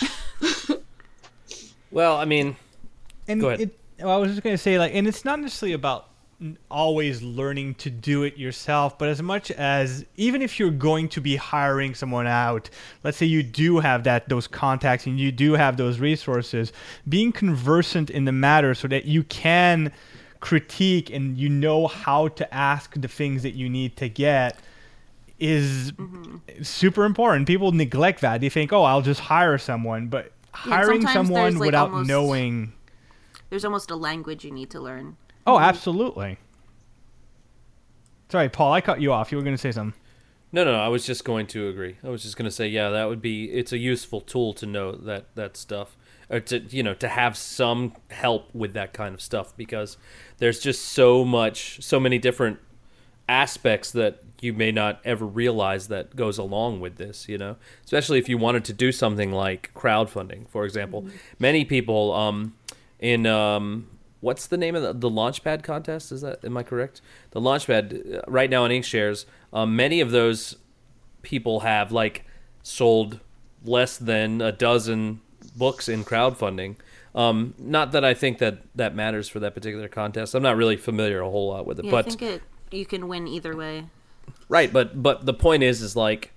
[1.90, 2.56] Well, I mean,
[3.26, 3.60] And Go ahead.
[3.62, 6.10] It, well, I was just going to say, like, and it's not necessarily about
[6.70, 11.20] always learning to do it yourself, but as much as even if you're going to
[11.20, 12.70] be hiring someone out,
[13.04, 16.72] let's say you do have that those contacts and you do have those resources,
[17.08, 19.92] being conversant in the matter so that you can
[20.40, 24.58] critique and you know how to ask the things that you need to get
[25.38, 26.62] is mm-hmm.
[26.62, 27.46] super important.
[27.46, 28.40] People neglect that.
[28.40, 32.72] They think, "Oh, I'll just hire someone," but hiring someone like, without almost- knowing
[33.50, 35.16] There's almost a language you need to learn.
[35.46, 36.38] Oh, absolutely.
[38.28, 39.32] Sorry, Paul, I cut you off.
[39.32, 39.98] You were going to say something.
[40.52, 41.96] no, no, I was just going to agree.
[42.04, 43.46] I was just going to say, yeah, that would be.
[43.50, 45.96] It's a useful tool to know that that stuff,
[46.28, 49.96] or to you know, to have some help with that kind of stuff because
[50.38, 52.60] there's just so much, so many different
[53.28, 58.18] aspects that you may not ever realize that goes along with this you know especially
[58.18, 61.06] if you wanted to do something like crowdfunding for example
[61.38, 62.52] many people um
[63.00, 63.88] in um
[64.20, 67.00] what's the name of the, the launchpad contest is that am i correct
[67.32, 70.56] the launchpad uh, right now on inkshares um, many of those
[71.22, 72.24] people have like
[72.62, 73.18] sold
[73.64, 75.20] less than a dozen
[75.56, 76.76] books in crowdfunding
[77.14, 80.76] um, not that i think that that matters for that particular contest i'm not really
[80.76, 82.42] familiar a whole lot with it Yeah, but I think it
[82.72, 83.86] you can win either way.
[84.48, 86.32] Right, but but the point is, is like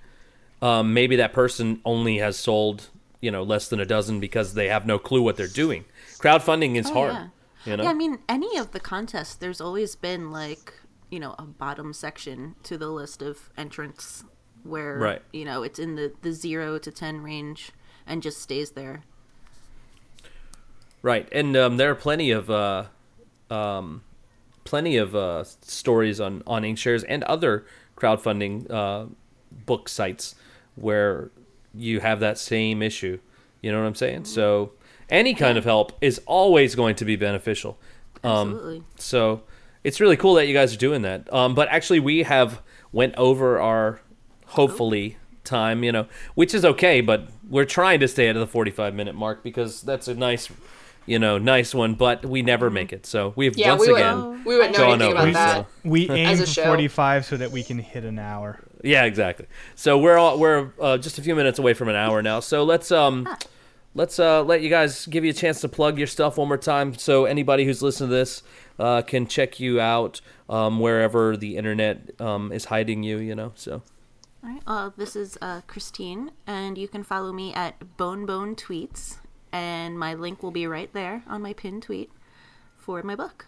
[0.62, 2.90] um, maybe that person only has sold
[3.22, 5.86] you know less than a dozen because they have no clue what they're doing.
[6.24, 7.28] Crowdfunding is Oh, hard, yeah.
[7.66, 7.84] you know.
[7.84, 10.74] Yeah, I mean, any of the contests, there's always been like,
[11.12, 14.24] you know, a bottom section to the list of entrants
[14.64, 15.22] where, Right.
[15.34, 17.72] you know, it's in the, the zero to 10 range
[18.08, 19.04] and just stays there.
[21.02, 22.86] Right, and um, there are plenty of uh,
[23.50, 24.04] um,
[24.64, 27.66] plenty of uh, stories on on Inkshares and other
[27.98, 29.08] crowdfunding uh,
[29.52, 30.36] book sites
[30.76, 31.30] where
[31.76, 33.20] you have that same issue.
[33.62, 34.24] You know what I'm saying?
[34.24, 34.72] So
[35.14, 37.78] any kind of help is always going to be beneficial.
[38.24, 38.84] Um, Absolutely.
[38.98, 39.44] So
[39.84, 41.32] it's really cool that you guys are doing that.
[41.34, 42.62] Um, but actually, we have
[42.92, 44.02] went over our
[44.48, 47.02] hopefully time, you know, which is okay.
[47.02, 50.50] But we're trying to stay at the 45 minute mark because that's a nice,
[51.06, 51.96] you know, nice one.
[51.96, 53.06] But we never make it.
[53.06, 54.16] So we've Yeah, once we again.
[54.24, 55.56] wouldn't we wouldn't know gone anything over, about that.
[55.84, 58.60] so- We aim for 45 so that we can hit an hour.
[58.84, 59.46] Yeah, exactly.
[59.76, 62.40] So we're all, we're uh, just a few minutes away from an hour now.
[62.42, 63.28] So let's um
[63.96, 66.58] let's uh let you guys give you a chance to plug your stuff one more
[66.58, 66.96] time.
[66.96, 68.44] So anybody who's listening to this
[68.80, 73.18] uh, can check you out um, wherever the internet um, is hiding you.
[73.18, 73.52] You know.
[73.56, 73.82] So
[74.44, 74.62] All right.
[74.66, 79.18] Uh, this is uh, Christine, and you can follow me at Bone Bone Tweets,
[79.52, 82.12] and my link will be right there on my pinned tweet
[82.78, 83.46] for my book.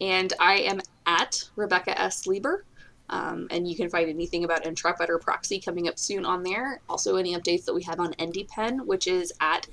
[0.00, 2.26] and I am at Rebecca S.
[2.26, 2.64] Lieber.
[3.10, 6.80] Um, and you can find anything about Intrepid or Proxy coming up soon on there.
[6.88, 9.66] Also, any updates that we have on IndiePen, which is at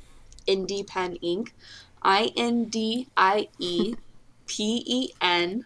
[0.47, 1.53] IndiePen Ink.
[2.01, 3.95] I N D I E
[4.45, 5.65] P E N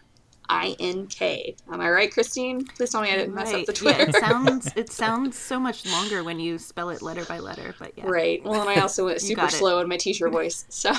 [0.52, 1.54] I N K.
[1.72, 2.64] Am I right, Christine?
[2.66, 4.02] Please tell me I didn't mess up the Yeah, Twitter.
[4.10, 7.92] it sounds it sounds so much longer when you spell it letter by letter, but
[7.96, 8.04] yeah.
[8.06, 8.42] Right.
[8.44, 10.64] Well, and I also went super slow in my teacher voice.
[10.68, 10.92] So,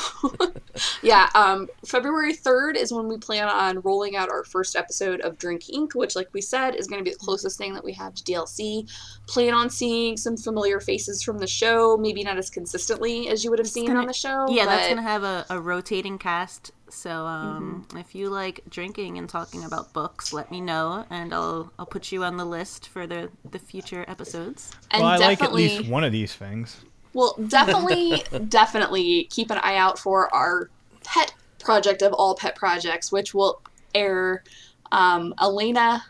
[1.04, 5.38] yeah, um, February 3rd is when we plan on rolling out our first episode of
[5.38, 7.94] Drink Inc., which, like we said, is going to be the closest thing that we
[7.94, 8.90] have to DLC.
[9.28, 13.50] Plan on seeing some familiar faces from the show, maybe not as consistently as you
[13.50, 14.46] would have seen gonna- on the show.
[14.50, 16.72] Yeah, that's gonna have a, a rotating cast.
[16.92, 21.72] So um, if you like drinking and talking about books, let me know, and I'll
[21.80, 24.72] I'll put you on the list for the the future episodes.
[24.92, 26.84] And well, I like at least one of these things.
[27.14, 30.70] Well, definitely, definitely keep an eye out for our
[31.04, 33.62] pet project of all pet projects, which will
[33.94, 34.44] air
[34.92, 36.04] um, Elena,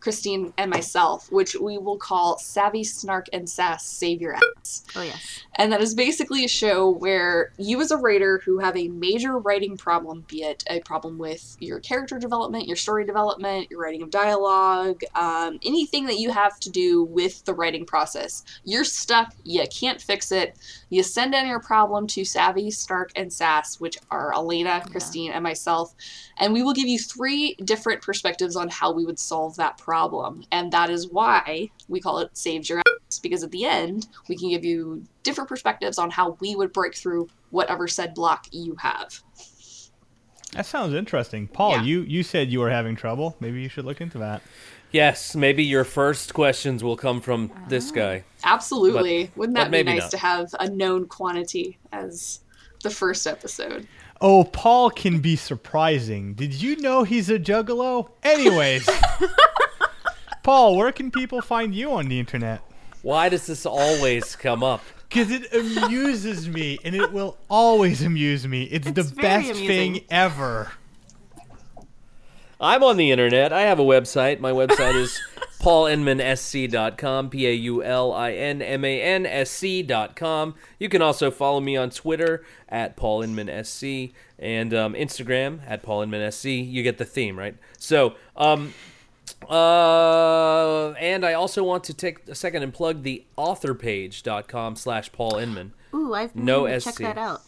[0.00, 4.84] Christine, and myself, which we will call Savvy Snark and Sass Save Your Ass.
[4.96, 8.76] Oh yes, And that is basically a show where you, as a writer who have
[8.76, 13.70] a major writing problem, be it a problem with your character development, your story development,
[13.70, 18.44] your writing of dialogue, um, anything that you have to do with the writing process,
[18.64, 20.56] you're stuck, you can't fix it.
[20.90, 25.42] You send in your problem to Savvy, Snark and Sass, which are Elena, Christine, and
[25.42, 25.94] myself,
[26.38, 30.44] and we will give you three different perspectives on how we would solve that problem.
[30.52, 34.36] And that is why we call it Saves Your Ass, because at the end, we
[34.36, 38.76] can give you different perspectives on how we would break through whatever said block you
[38.76, 39.20] have.
[40.52, 41.46] That sounds interesting.
[41.48, 41.82] Paul, Yeah.
[41.82, 43.36] you, you said you were having trouble.
[43.40, 44.40] Maybe you should look into that.
[44.90, 48.24] yes, maybe your first questions will come from this ah, guy.
[48.44, 49.30] Absolutely.
[49.36, 50.10] Wouldn't that be nice not.
[50.12, 52.40] to have a known quantity as
[52.82, 53.86] the first episode?
[54.20, 56.34] Oh, Paul can be surprising.
[56.34, 58.10] Did you know he's a juggalo?
[58.24, 58.88] Anyways,
[60.42, 62.62] Paul, where can people find you on the internet?
[63.02, 64.82] Why does this always come up?
[65.08, 68.64] Because it amuses me, and it will always amuse me.
[68.64, 69.66] It's, the It's very best amusing.
[69.94, 70.72] thing ever.
[72.60, 73.52] I'm on the internet.
[73.52, 74.40] I have a website.
[74.40, 75.18] My website is
[75.60, 80.54] paulinmansc.com, P A U L I N M A N S C.com.
[80.78, 86.70] You can also follow me on Twitter at paulinmansc and um, Instagram at paulinmansc.
[86.70, 87.56] You get the theme, right?
[87.78, 88.72] So, um,
[89.48, 95.36] uh, and I also want to take a second and plug the authorpage.com slash Paul
[95.36, 95.72] Inman.
[95.94, 97.42] ooh, I've been No meaning to check that out.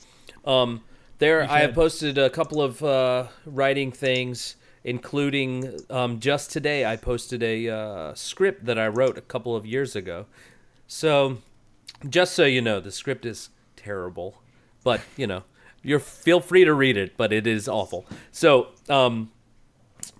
[0.44, 0.82] Um,
[1.18, 6.84] there, I have posted a couple of uh, writing things, including um, just today.
[6.84, 10.26] I posted a uh, script that I wrote a couple of years ago.
[10.86, 11.38] So,
[12.08, 14.42] just so you know, the script is terrible,
[14.82, 15.44] but you know,
[15.82, 18.06] you're feel free to read it, but it is awful.
[18.32, 19.30] So, um,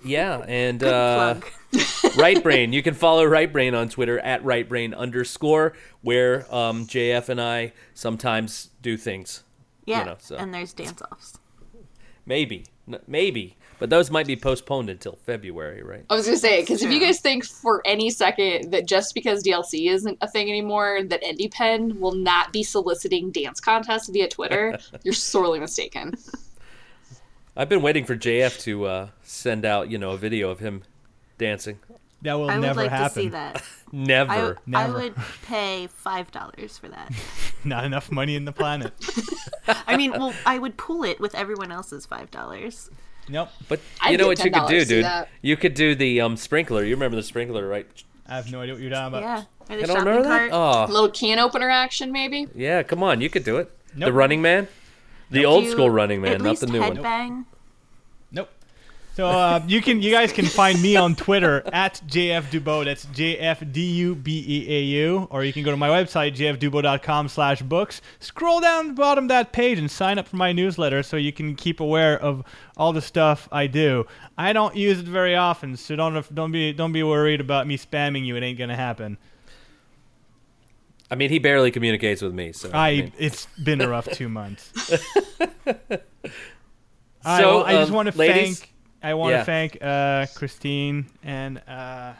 [0.04, 1.36] yeah, and uh,
[2.16, 2.72] Right Brain.
[2.72, 7.40] You can follow Right Brain on Twitter at Right Brain underscore, where um, JF and
[7.40, 9.42] I sometimes do things.
[9.84, 10.36] Yeah, know, so.
[10.36, 11.38] and there's dance offs.
[12.26, 12.66] Maybe,
[13.06, 16.04] maybe, but those might be postponed until February, right?
[16.08, 19.42] I was gonna say because if you guys think for any second that just because
[19.42, 24.78] DLC isn't a thing anymore, that IndiePen will not be soliciting dance contests via Twitter,
[25.02, 26.14] you're sorely mistaken.
[27.56, 30.82] I've been waiting for JF to uh, send out, you know, a video of him
[31.38, 31.78] dancing.
[32.22, 33.08] That will I would never like happen.
[33.08, 33.62] to see that.
[33.92, 34.58] Never.
[34.72, 35.14] I, I would
[35.46, 37.12] pay five dollars for that.
[37.64, 38.92] Not enough money in the planet.
[39.66, 42.90] I mean, well, I would pool it with everyone else's five dollars.
[43.28, 43.48] Nope.
[43.68, 45.04] but I'd you know what you could do, dude?
[45.04, 45.28] that.
[45.42, 46.84] You could do the um, sprinkler.
[46.84, 47.86] You remember the sprinkler, right?
[48.26, 49.22] I have no idea what you're talking about.
[49.22, 49.44] Yeah,
[49.74, 50.50] or the I don't shopping remember that.
[50.50, 50.86] cart.
[50.88, 52.46] Oh, A little can opener action, maybe.
[52.54, 52.82] yeah.
[52.82, 53.70] Come on, you could do it.
[53.96, 54.68] The Running Man,
[55.30, 56.96] the Do old school Running Man, not the new one.
[56.96, 57.28] headbang?
[57.28, 57.46] Nope.
[59.16, 62.84] So uh, you can you guys can find me on Twitter at JF Dubeau.
[62.84, 65.28] That's J F D U B E A U.
[65.30, 68.00] Or you can go to my website, jfdubeau.com slash books.
[68.20, 71.32] Scroll down the bottom of that page and sign up for my newsletter so you
[71.32, 72.44] can keep aware of
[72.76, 74.06] all the stuff I do.
[74.38, 77.76] I don't use it very often, so don't don't be don't be worried about me
[77.76, 78.36] spamming you.
[78.36, 79.18] It ain't gonna happen.
[81.10, 84.28] I mean, he barely communicates with me, so I mean, it's been a rough two
[84.28, 84.72] months.
[87.24, 88.69] I, So, well, I just um, want to ladies- thank
[89.02, 89.44] I want to Yeah.
[89.44, 92.12] thank uh, Christine and uh,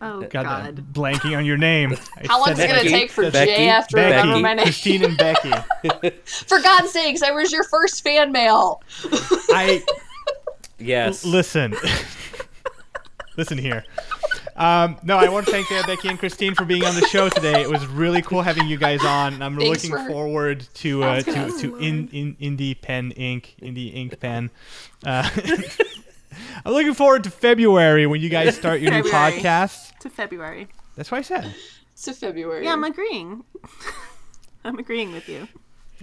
[0.00, 0.86] Oh, God, God.
[0.92, 1.96] Blanking on your name.
[2.26, 3.52] How long is it gonna take for Becky?
[3.52, 4.64] Jay after Becky, remember my name?
[4.64, 5.52] Christine and Becky.
[6.24, 8.82] For God's sakes, I was your first fan mail.
[9.50, 9.84] I
[10.78, 11.24] yes.
[11.24, 11.76] listen.
[13.36, 13.84] listen here.
[14.58, 17.28] Um, no, I want to thank uh, Becky and Christine for being on the show
[17.28, 17.62] today.
[17.62, 19.34] It was really cool having you guys on.
[19.34, 21.60] and I'm Thanks looking for- forward to uh, to Podcast.
[21.60, 24.50] to in, in Indie Pen Ink, Indie Ink Pen.
[25.06, 25.28] Uh,
[26.64, 29.96] I'm looking forward to February when you guys start your new podcast.
[30.00, 30.68] To February.
[30.96, 31.54] That's what I said.
[32.02, 32.64] To February.
[32.64, 33.44] Yeah, I'm agreeing.
[34.64, 35.46] I'm agreeing with you.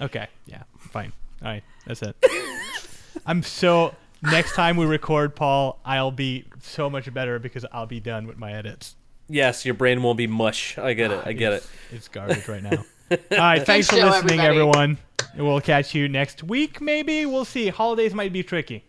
[0.02, 1.12] Okay, yeah, fine.
[1.42, 2.16] All right, that's it.
[3.26, 3.94] I'm so.
[4.32, 8.38] Next time we record, Paul, I'll be so much better because I'll be done with
[8.38, 8.96] my edits.
[9.28, 10.78] Yes, your brain won't be mush.
[10.78, 11.20] I get it.
[11.24, 11.56] Ah, I get it.
[11.56, 12.86] It's, it's garbage right now.
[13.12, 14.48] All right, thanks for show, listening, everybody.
[14.48, 14.98] everyone.
[15.38, 17.26] We'll catch you next week, maybe.
[17.26, 17.70] We'll see.
[17.70, 18.84] Holidays might be tricky.